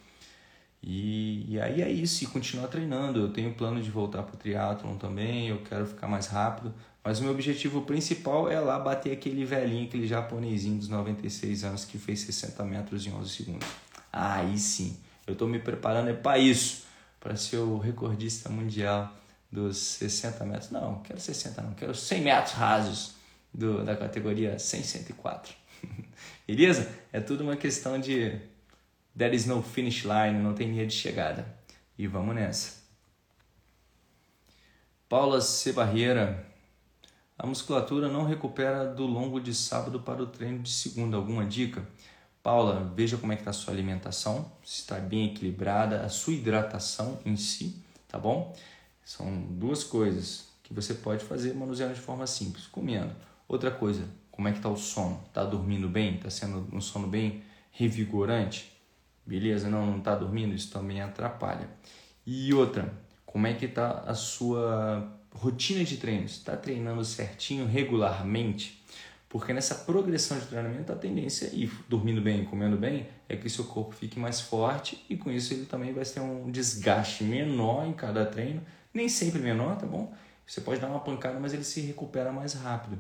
E, 0.84 1.46
e 1.48 1.62
aí 1.62 1.82
é 1.82 1.90
isso, 1.90 2.24
e 2.24 2.28
continuar 2.28 2.68
treinando. 2.68 3.20
Eu 3.20 3.34
tenho 3.34 3.54
plano 3.54 3.82
de 3.82 3.90
voltar 3.90 4.24
para 4.24 4.36
o 4.36 4.38
triatlon 4.38 4.98
também, 4.98 5.48
eu 5.50 5.62
quero 5.64 5.86
ficar 5.86 6.08
mais 6.08 6.28
rápido, 6.28 6.74
mas 7.04 7.20
o 7.20 7.24
meu 7.24 7.32
objetivo 7.32 7.82
principal 7.82 8.50
é 8.50 8.60
lá 8.60 8.78
bater 8.78 9.12
aquele 9.12 9.44
velhinho, 9.44 9.88
aquele 9.88 10.08
japonesinho 10.08 10.78
dos 10.78 10.88
96 10.88 11.64
anos 11.64 11.86
que 11.86 11.98
fez 11.98 12.20
60 12.22 12.64
metros 12.64 13.06
em 13.06 13.12
11 13.12 13.30
segundos. 13.30 13.68
Aí 14.14 14.58
sim, 14.60 14.98
eu 15.26 15.34
estou 15.34 15.48
me 15.48 15.58
preparando 15.58 16.10
é 16.10 16.14
para 16.14 16.38
isso, 16.38 16.86
para 17.20 17.36
ser 17.36 17.58
o 17.58 17.78
recordista 17.78 18.50
mundial 18.50 19.12
dos 19.52 19.78
60 19.78 20.46
metros. 20.46 20.70
Não, 20.70 21.02
quero 21.02 21.20
60 21.20 21.62
não, 21.62 21.74
quero 21.74 21.96
100 21.96 22.22
metros 22.22 22.54
rasos 22.54 23.16
do, 23.54 23.84
da 23.84 23.96
categoria 23.96 24.60
100, 24.60 24.84
104. 24.84 25.54
Beleza? 26.48 26.88
É 27.12 27.20
tudo 27.20 27.44
uma 27.44 27.56
questão 27.56 28.00
de 28.00 28.40
there 29.18 29.36
is 29.36 29.46
no 29.46 29.64
finish 29.64 30.04
line, 30.04 30.40
não 30.40 30.54
tem 30.54 30.70
linha 30.70 30.86
de 30.86 30.94
chegada. 30.94 31.46
E 31.98 32.08
vamos 32.08 32.36
nessa. 32.36 32.82
Paula 35.10 35.42
C. 35.42 35.74
Barreira, 35.74 36.51
a 37.42 37.48
musculatura 37.48 38.08
não 38.08 38.24
recupera 38.24 38.86
do 38.86 39.04
longo 39.08 39.42
de 39.42 39.52
sábado 39.56 40.00
para 40.00 40.22
o 40.22 40.28
treino 40.28 40.60
de 40.60 40.70
segunda. 40.70 41.18
Alguma 41.18 41.44
dica? 41.44 41.84
Paula, 42.44 42.94
veja 42.96 43.18
como 43.18 43.34
é 43.34 43.36
que 43.36 43.42
está 43.42 43.50
a 43.50 43.54
sua 43.54 43.74
alimentação, 43.74 44.52
se 44.64 44.82
está 44.82 45.00
bem 45.00 45.26
equilibrada, 45.26 46.02
a 46.02 46.10
sua 46.10 46.34
hidratação 46.34 47.18
em 47.26 47.36
si, 47.36 47.82
tá 48.08 48.20
bom? 48.20 48.56
São 49.04 49.42
duas 49.42 49.84
coisas 49.84 50.50
que 50.62 50.72
você 50.72 50.94
pode 50.94 51.26
fazer 51.26 51.56
manuseando 51.56 51.96
de 51.96 52.00
forma 52.00 52.28
simples, 52.28 52.68
comendo. 52.68 53.12
Outra 53.48 53.72
coisa, 53.72 54.08
como 54.30 54.48
é 54.48 54.52
que 54.52 54.60
está 54.60 54.70
o 54.70 54.78
sono? 54.78 55.20
Está 55.26 55.44
dormindo 55.44 55.90
bem? 55.90 56.18
Está 56.18 56.30
sendo 56.30 56.68
um 56.72 56.80
sono 56.80 57.08
bem 57.08 57.42
revigorante? 57.72 58.72
Beleza? 59.26 59.68
Não, 59.68 59.84
não 59.88 59.98
está 59.98 60.14
dormindo? 60.14 60.54
Isso 60.54 60.70
também 60.70 61.02
atrapalha. 61.02 61.68
E 62.24 62.54
outra, 62.54 62.94
como 63.26 63.48
é 63.48 63.54
que 63.56 63.66
está 63.66 64.02
a 64.02 64.14
sua 64.14 65.20
rotina 65.34 65.84
de 65.84 65.98
treinos, 65.98 66.32
está 66.32 66.56
treinando 66.56 67.04
certinho, 67.06 67.66
regularmente, 67.66 68.84
porque 69.30 69.54
nessa 69.54 69.76
progressão 69.76 70.38
de 70.38 70.46
treinamento 70.46 70.92
a 70.92 70.96
tendência, 70.96 71.50
e 71.54 71.72
dormindo 71.88 72.22
bem, 72.22 72.44
comendo 72.44 72.76
bem, 72.76 73.08
é 73.30 73.38
que 73.38 73.50
seu 73.50 73.64
corpo 73.64 73.96
fique 73.96 74.20
mais 74.20 74.42
forte 74.42 75.06
e 75.10 75.16
com 75.16 75.32
isso 75.32 75.54
ele 75.54 75.66
também 75.66 75.94
vai 75.94 76.04
ter 76.04 76.20
um 76.20 76.52
desgaste 76.52 77.24
menor 77.24 77.88
em 77.88 77.94
cada 77.94 78.26
treino, 78.26 78.62
nem 78.94 79.08
sempre 79.08 79.40
menor, 79.40 79.78
tá 79.78 79.86
bom? 79.86 80.14
Você 80.46 80.60
pode 80.60 80.82
dar 80.82 80.90
uma 80.90 81.00
pancada, 81.00 81.40
mas 81.40 81.54
ele 81.54 81.64
se 81.64 81.80
recupera 81.80 82.32
mais 82.32 82.54
rápido. 82.54 83.00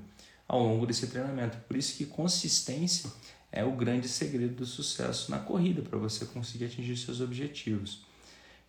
ao 0.52 0.62
longo 0.62 0.86
desse 0.86 1.08
treinamento. 1.08 1.58
Por 1.65 1.78
isso 1.78 1.96
que 1.96 2.06
consistência 2.06 3.10
é 3.52 3.63
o 3.63 3.72
grande 3.72 4.10
segredo 4.10 4.56
do 4.56 4.65
sucesso 4.65 5.32
na 5.32 5.39
corrida 5.39 5.82
para 5.82 5.98
você 5.98 6.26
conseguir 6.26 6.65
atingir 6.65 6.98
seus 6.98 7.22
objetivos. 7.22 8.04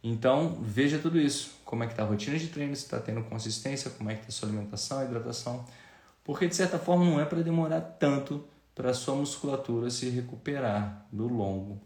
Então, 0.02 0.58
veja 0.60 0.98
tudo 0.98 1.20
isso. 1.20 1.52
Como 1.64 1.84
é 1.84 1.86
que 1.86 1.92
está 1.92 2.02
a 2.02 2.06
rotina 2.06 2.38
de 2.38 2.48
treino, 2.48 2.74
se 2.74 2.84
está 2.84 2.98
tendo 2.98 3.22
consistência, 3.24 3.90
como 3.90 4.10
é 4.10 4.14
que 4.14 4.20
está 4.20 4.30
a 4.30 4.32
sua 4.32 4.48
alimentação, 4.48 4.98
a 4.98 5.04
hidratação. 5.04 5.64
Porque, 6.24 6.46
de 6.46 6.56
certa 6.56 6.78
forma, 6.78 7.04
não 7.04 7.20
é 7.20 7.24
para 7.24 7.42
demorar 7.42 7.80
tanto 7.80 8.44
para 8.74 8.90
a 8.90 8.94
sua 8.94 9.14
musculatura 9.14 9.90
se 9.90 10.08
recuperar 10.08 11.06
do 11.12 11.28
longo 11.28 11.80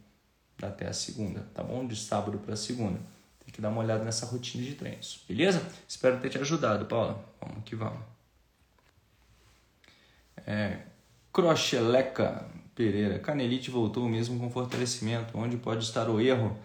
até 0.62 0.88
a 0.88 0.92
segunda, 0.92 1.40
tá 1.52 1.62
bom? 1.62 1.86
De 1.86 1.96
sábado 1.96 2.38
para 2.38 2.56
segunda. 2.56 2.98
Tem 3.44 3.52
que 3.52 3.60
dar 3.60 3.68
uma 3.68 3.82
olhada 3.82 4.04
nessa 4.04 4.26
rotina 4.26 4.64
de 4.64 4.74
treinos, 4.74 5.22
beleza? 5.28 5.62
Espero 5.86 6.18
ter 6.18 6.30
te 6.30 6.38
ajudado, 6.38 6.86
Paula. 6.86 7.22
Vamos 7.40 7.64
que 7.64 7.76
vamos. 7.76 8.00
É, 10.46 10.78
Crocheleca 11.32 12.46
Pereira. 12.74 13.18
Canelite 13.18 13.70
voltou 13.70 14.08
mesmo 14.08 14.38
com 14.38 14.50
fortalecimento. 14.50 15.36
Onde 15.36 15.56
pode 15.56 15.84
estar 15.84 16.08
o 16.08 16.20
erro? 16.20 16.56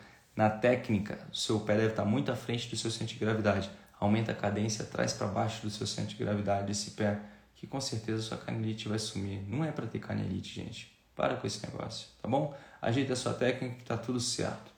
Na 0.42 0.50
técnica, 0.50 1.20
o 1.32 1.36
seu 1.36 1.60
pé 1.60 1.76
deve 1.78 1.90
estar 1.90 2.04
muito 2.04 2.32
à 2.32 2.36
frente 2.36 2.68
do 2.68 2.76
seu 2.76 2.90
centro 2.90 3.14
de 3.14 3.20
gravidade. 3.20 3.70
Aumenta 4.00 4.32
a 4.32 4.36
cadência, 4.36 4.84
traz 4.84 5.14
para 5.14 5.28
baixo 5.28 5.62
do 5.62 5.70
seu 5.70 5.86
centro 5.86 6.16
de 6.18 6.24
gravidade 6.24 6.72
esse 6.72 6.90
pé, 6.92 7.20
que 7.54 7.68
com 7.68 7.80
certeza 7.80 8.24
sua 8.24 8.40
canelite 8.40 8.90
vai 8.90 8.98
sumir. 8.98 9.44
Não 9.48 9.64
é 9.64 9.72
para 9.72 9.86
ter 9.86 10.00
canelite, 10.00 10.56
gente. 10.56 10.92
Para 11.16 11.36
com 11.36 11.46
esse 11.46 11.64
negócio, 11.64 12.08
tá 12.20 12.28
bom? 12.28 12.58
Ajeita 12.82 13.14
a 13.14 13.16
sua 13.16 13.36
técnica 13.36 13.76
que 13.76 13.84
tá 13.84 13.96
tudo 13.96 14.20
certo. 14.20 14.72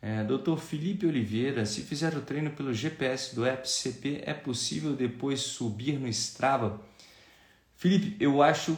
É, 0.00 0.24
Dr. 0.24 0.56
Felipe 0.56 1.04
Oliveira, 1.04 1.66
se 1.66 1.82
fizer 1.82 2.16
o 2.16 2.22
treino 2.22 2.50
pelo 2.50 2.72
GPS 2.72 3.34
do 3.34 3.44
FCP, 3.44 4.22
é 4.24 4.32
possível 4.32 4.96
depois 4.96 5.42
subir 5.42 5.98
no 5.98 6.08
Strava? 6.08 6.80
Felipe, 7.76 8.16
eu 8.18 8.42
acho 8.42 8.74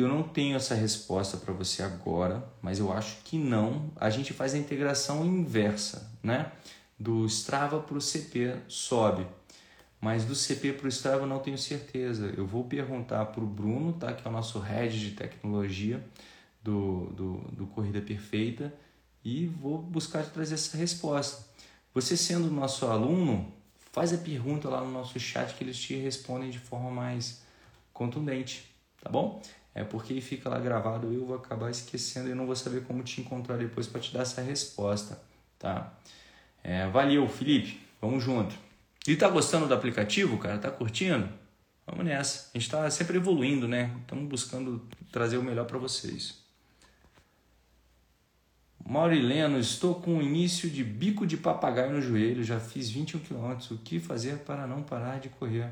eu 0.00 0.08
não 0.08 0.22
tenho 0.22 0.56
essa 0.56 0.74
resposta 0.74 1.36
para 1.36 1.52
você 1.52 1.82
agora, 1.82 2.44
mas 2.60 2.78
eu 2.80 2.92
acho 2.92 3.18
que 3.24 3.38
não. 3.38 3.90
A 3.96 4.10
gente 4.10 4.32
faz 4.32 4.54
a 4.54 4.58
integração 4.58 5.24
inversa, 5.24 6.10
né? 6.22 6.50
Do 6.98 7.24
Strava 7.26 7.80
para 7.80 7.96
o 7.96 8.00
CP 8.00 8.56
sobe, 8.66 9.26
mas 10.00 10.24
do 10.24 10.34
CP 10.34 10.72
para 10.72 10.86
o 10.86 10.88
Strava 10.88 11.22
eu 11.22 11.26
não 11.26 11.38
tenho 11.38 11.56
certeza. 11.56 12.32
Eu 12.36 12.44
vou 12.46 12.64
perguntar 12.64 13.26
para 13.26 13.42
o 13.42 13.46
Bruno, 13.46 13.92
tá? 13.92 14.12
Que 14.12 14.26
é 14.26 14.30
o 14.30 14.32
nosso 14.32 14.58
head 14.58 14.98
de 14.98 15.12
tecnologia 15.12 16.04
do, 16.62 17.06
do, 17.12 17.34
do 17.52 17.66
Corrida 17.66 18.00
Perfeita 18.00 18.74
e 19.24 19.46
vou 19.46 19.78
buscar 19.78 20.24
te 20.24 20.30
trazer 20.30 20.54
essa 20.54 20.76
resposta. 20.76 21.44
Você 21.94 22.16
sendo 22.16 22.50
nosso 22.50 22.86
aluno, 22.86 23.52
faz 23.92 24.12
a 24.12 24.18
pergunta 24.18 24.68
lá 24.68 24.80
no 24.80 24.90
nosso 24.90 25.20
chat 25.20 25.54
que 25.54 25.62
eles 25.62 25.78
te 25.78 25.94
respondem 25.94 26.50
de 26.50 26.58
forma 26.58 26.90
mais 26.90 27.42
contundente, 27.92 28.68
tá 29.00 29.08
bom? 29.08 29.40
É 29.74 29.82
porque 29.82 30.20
fica 30.20 30.48
lá 30.48 30.58
gravado, 30.58 31.12
eu 31.12 31.26
vou 31.26 31.36
acabar 31.36 31.70
esquecendo 31.70 32.30
e 32.30 32.34
não 32.34 32.46
vou 32.46 32.54
saber 32.54 32.84
como 32.84 33.02
te 33.02 33.20
encontrar 33.20 33.56
depois 33.56 33.86
para 33.86 34.00
te 34.00 34.12
dar 34.12 34.22
essa 34.22 34.40
resposta, 34.40 35.20
tá? 35.58 35.92
É, 36.62 36.86
valeu, 36.88 37.28
Felipe, 37.28 37.80
vamos 38.00 38.22
junto. 38.22 38.54
E 39.06 39.16
tá 39.16 39.28
gostando 39.28 39.66
do 39.66 39.74
aplicativo, 39.74 40.38
cara? 40.38 40.58
Tá 40.58 40.70
curtindo? 40.70 41.28
Vamos 41.86 42.04
nessa. 42.04 42.50
A 42.54 42.58
gente 42.58 42.66
está 42.66 42.88
sempre 42.88 43.16
evoluindo, 43.16 43.68
né? 43.68 43.94
Estamos 44.00 44.28
buscando 44.28 44.82
trazer 45.12 45.36
o 45.36 45.42
melhor 45.42 45.66
para 45.66 45.76
vocês. 45.76 46.42
Maurileno, 48.86 49.58
estou 49.58 49.94
com 49.94 50.18
o 50.18 50.22
início 50.22 50.70
de 50.70 50.84
bico 50.84 51.26
de 51.26 51.36
papagaio 51.36 51.92
no 51.92 52.00
joelho, 52.00 52.44
já 52.44 52.60
fiz 52.60 52.90
21 52.90 53.20
km. 53.20 53.56
O 53.72 53.78
que 53.78 53.98
fazer 53.98 54.38
para 54.38 54.66
não 54.66 54.82
parar 54.82 55.18
de 55.18 55.30
correr? 55.30 55.70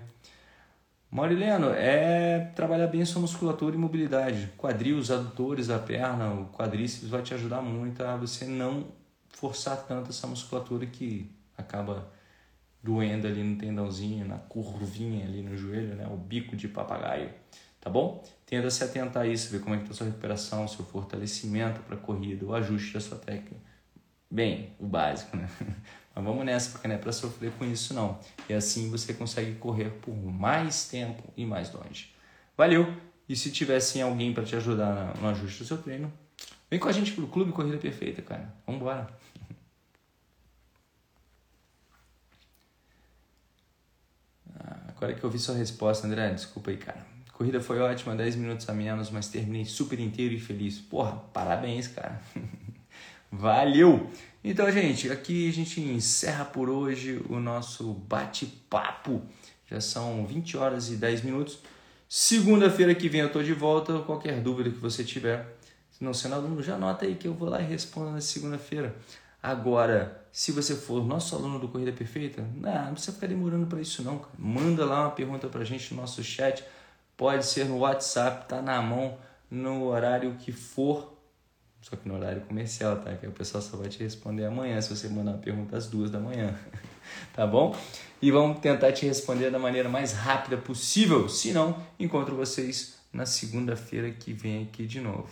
Maurileno, 1.12 1.68
é 1.68 2.50
trabalhar 2.54 2.86
bem 2.86 3.04
sua 3.04 3.20
musculatura 3.20 3.76
e 3.76 3.78
mobilidade. 3.78 4.50
Quadril, 4.56 4.96
os 4.96 5.10
adutores 5.10 5.66
da 5.66 5.78
perna, 5.78 6.32
o 6.32 6.46
quadríceps 6.46 7.06
vai 7.06 7.20
te 7.20 7.34
ajudar 7.34 7.60
muito 7.60 8.02
a 8.02 8.16
você 8.16 8.46
não 8.46 8.86
forçar 9.28 9.76
tanto 9.86 10.08
essa 10.08 10.26
musculatura 10.26 10.86
que 10.86 11.30
acaba 11.54 12.10
doendo 12.82 13.26
ali 13.26 13.42
no 13.42 13.58
tendãozinho, 13.58 14.26
na 14.26 14.38
curvinha 14.38 15.26
ali 15.26 15.42
no 15.42 15.54
joelho, 15.54 15.94
né? 15.96 16.08
O 16.10 16.16
bico 16.16 16.56
de 16.56 16.66
papagaio, 16.66 17.28
tá 17.78 17.90
bom? 17.90 18.24
Tenta 18.46 18.70
se 18.70 18.82
atentar 18.82 19.24
a 19.24 19.26
isso, 19.26 19.52
ver 19.52 19.60
como 19.60 19.74
é 19.74 19.78
que 19.78 19.84
está 19.84 19.92
a 19.92 19.96
sua 19.98 20.06
recuperação, 20.06 20.66
seu 20.66 20.82
fortalecimento 20.82 21.80
para 21.82 21.98
corrida, 21.98 22.46
o 22.46 22.54
ajuste 22.54 22.94
da 22.94 23.00
sua 23.00 23.18
técnica. 23.18 23.60
Bem, 24.30 24.72
o 24.78 24.86
básico, 24.86 25.36
né? 25.36 25.46
Mas 26.14 26.24
vamos 26.24 26.44
nessa, 26.44 26.70
porque 26.70 26.86
não 26.86 26.94
é 26.94 26.98
para 26.98 27.12
sofrer 27.12 27.52
com 27.52 27.64
isso 27.64 27.94
não. 27.94 28.18
E 28.48 28.52
assim 28.52 28.90
você 28.90 29.14
consegue 29.14 29.54
correr 29.54 29.90
por 30.02 30.14
mais 30.14 30.88
tempo 30.88 31.22
e 31.36 31.46
mais 31.46 31.72
longe. 31.72 32.14
Valeu! 32.56 32.94
E 33.28 33.36
se 33.36 33.50
tivesse 33.50 34.00
alguém 34.00 34.34
para 34.34 34.44
te 34.44 34.54
ajudar 34.56 35.16
no 35.18 35.28
ajuste 35.28 35.60
do 35.60 35.64
seu 35.64 35.78
treino, 35.78 36.12
vem 36.70 36.78
com 36.78 36.88
a 36.88 36.92
gente 36.92 37.12
pro 37.12 37.26
Clube 37.26 37.52
Corrida 37.52 37.78
Perfeita, 37.78 38.20
cara. 38.20 38.52
Vamos 38.66 38.80
embora. 38.80 39.08
Ah, 44.54 44.80
agora 44.88 45.14
que 45.14 45.24
eu 45.24 45.30
vi 45.30 45.38
sua 45.38 45.54
resposta, 45.54 46.06
André, 46.06 46.30
desculpa 46.34 46.70
aí, 46.70 46.76
cara. 46.76 47.06
Corrida 47.32 47.60
foi 47.60 47.80
ótima, 47.80 48.14
10 48.14 48.36
minutos 48.36 48.68
a 48.68 48.74
menos, 48.74 49.10
mas 49.10 49.28
terminei 49.28 49.64
super 49.64 49.98
inteiro 49.98 50.34
e 50.34 50.38
feliz. 50.38 50.78
Porra, 50.78 51.12
parabéns, 51.32 51.88
cara. 51.88 52.20
Valeu! 53.34 54.10
Então, 54.44 54.70
gente, 54.70 55.10
aqui 55.10 55.48
a 55.48 55.52
gente 55.54 55.80
encerra 55.80 56.44
por 56.44 56.68
hoje 56.68 57.24
o 57.30 57.40
nosso 57.40 57.94
bate-papo. 57.94 59.22
Já 59.66 59.80
são 59.80 60.26
20 60.26 60.58
horas 60.58 60.90
e 60.90 60.96
10 60.96 61.22
minutos. 61.22 61.60
Segunda-feira 62.06 62.94
que 62.94 63.08
vem 63.08 63.22
eu 63.22 63.28
estou 63.28 63.42
de 63.42 63.54
volta. 63.54 64.00
Qualquer 64.00 64.38
dúvida 64.42 64.68
que 64.68 64.76
você 64.76 65.02
tiver, 65.02 65.56
se 65.90 66.04
não 66.04 66.12
sendo 66.12 66.34
aluno, 66.34 66.62
já 66.62 66.74
anota 66.74 67.06
aí 67.06 67.14
que 67.14 67.26
eu 67.26 67.32
vou 67.32 67.48
lá 67.48 67.62
e 67.62 67.64
respondo 67.64 68.10
na 68.10 68.20
segunda-feira. 68.20 68.94
Agora, 69.42 70.26
se 70.30 70.52
você 70.52 70.74
for 70.74 71.02
nosso 71.02 71.34
aluno 71.34 71.58
do 71.58 71.68
Corrida 71.68 71.90
Perfeita, 71.90 72.42
não, 72.54 72.84
não 72.84 72.92
precisa 72.92 73.12
ficar 73.14 73.28
demorando 73.28 73.66
para 73.66 73.80
isso 73.80 74.02
não. 74.02 74.18
Cara. 74.18 74.34
Manda 74.38 74.84
lá 74.84 75.06
uma 75.06 75.10
pergunta 75.12 75.48
para 75.48 75.62
a 75.62 75.64
gente 75.64 75.94
no 75.94 76.02
nosso 76.02 76.22
chat. 76.22 76.62
Pode 77.16 77.46
ser 77.46 77.64
no 77.64 77.78
WhatsApp, 77.78 78.46
tá 78.46 78.60
na 78.60 78.82
mão, 78.82 79.16
no 79.50 79.84
horário 79.84 80.36
que 80.38 80.52
for 80.52 81.11
só 81.82 81.96
que 81.96 82.08
no 82.08 82.14
horário 82.14 82.40
comercial, 82.42 82.96
tá? 82.96 83.12
Que 83.16 83.26
o 83.26 83.32
pessoal 83.32 83.60
só 83.60 83.76
vai 83.76 83.88
te 83.88 84.02
responder 84.02 84.44
amanhã 84.44 84.80
se 84.80 84.94
você 84.94 85.08
mandar 85.08 85.32
uma 85.32 85.38
pergunta 85.38 85.76
às 85.76 85.88
duas 85.88 86.12
da 86.12 86.20
manhã. 86.20 86.54
tá 87.34 87.44
bom? 87.44 87.76
E 88.22 88.30
vamos 88.30 88.60
tentar 88.60 88.92
te 88.92 89.04
responder 89.04 89.50
da 89.50 89.58
maneira 89.58 89.88
mais 89.88 90.12
rápida 90.12 90.56
possível. 90.56 91.28
Se 91.28 91.52
não, 91.52 91.76
encontro 91.98 92.36
vocês 92.36 93.00
na 93.12 93.26
segunda-feira 93.26 94.12
que 94.12 94.32
vem 94.32 94.62
aqui 94.62 94.86
de 94.86 95.00
novo. 95.00 95.28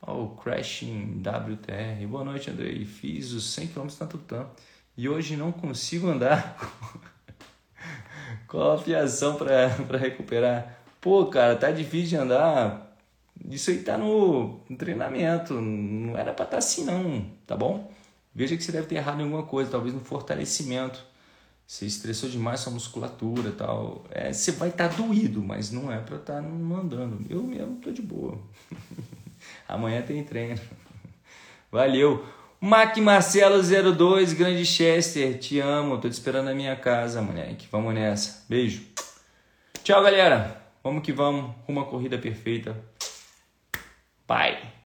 Ó, 0.00 0.22
o 0.22 0.36
Crashing 0.36 1.20
WTR. 1.22 2.06
Boa 2.06 2.24
noite, 2.24 2.50
Andrei. 2.50 2.84
Fiz 2.84 3.32
os 3.32 3.52
100 3.52 3.66
km 3.66 3.88
na 4.00 4.06
Tutã 4.06 4.46
e 4.96 5.08
hoje 5.08 5.36
não 5.36 5.50
consigo 5.50 6.08
andar 6.08 6.56
com 8.46 8.62
a 8.62 8.78
fiação 8.78 9.34
para 9.34 9.98
recuperar. 9.98 10.78
Pô, 11.00 11.26
cara, 11.26 11.56
tá 11.56 11.72
difícil 11.72 12.10
de 12.10 12.16
andar 12.16 12.89
isso 13.48 13.70
aí 13.70 13.78
tá 13.78 13.96
no, 13.96 14.60
treinamento, 14.76 15.54
não 15.54 16.16
era 16.16 16.32
para 16.32 16.44
estar 16.44 16.56
tá 16.56 16.58
assim 16.58 16.84
não, 16.84 17.24
tá 17.46 17.56
bom? 17.56 17.90
Veja 18.34 18.56
que 18.56 18.62
você 18.62 18.72
deve 18.72 18.86
ter 18.86 18.96
errado 18.96 19.20
em 19.20 19.24
alguma 19.24 19.42
coisa, 19.42 19.70
talvez 19.70 19.94
no 19.94 20.00
fortalecimento. 20.00 21.04
Você 21.66 21.86
estressou 21.86 22.28
demais 22.28 22.60
sua 22.60 22.72
musculatura 22.72 23.52
tal. 23.52 24.04
É, 24.10 24.32
você 24.32 24.52
vai 24.52 24.70
estar 24.70 24.88
tá 24.88 24.96
doído, 24.96 25.42
mas 25.42 25.70
não 25.70 25.90
é 25.90 25.98
para 25.98 26.16
estar 26.16 26.34
tá 26.34 26.42
não 26.42 26.76
andando. 26.76 27.24
Eu 27.30 27.42
mesmo 27.42 27.76
tô 27.76 27.90
de 27.90 28.02
boa. 28.02 28.38
Amanhã 29.68 30.02
tem 30.02 30.22
treino. 30.24 30.60
Valeu. 31.70 32.24
Mac 32.60 32.96
Marcelo 32.98 33.62
02, 33.62 34.32
Grande 34.32 34.66
Chester, 34.66 35.38
te 35.38 35.60
amo. 35.60 35.98
Tô 35.98 36.08
te 36.08 36.12
esperando 36.12 36.46
na 36.46 36.54
minha 36.54 36.74
casa, 36.76 37.22
moleque. 37.22 37.68
Vamos 37.70 37.94
nessa. 37.94 38.44
Beijo. 38.48 38.82
Tchau, 39.82 40.02
galera. 40.02 40.60
Vamos 40.82 41.02
que 41.02 41.12
vamos. 41.12 41.54
Uma 41.68 41.84
corrida 41.84 42.18
perfeita. 42.18 42.76
Bye. 44.30 44.79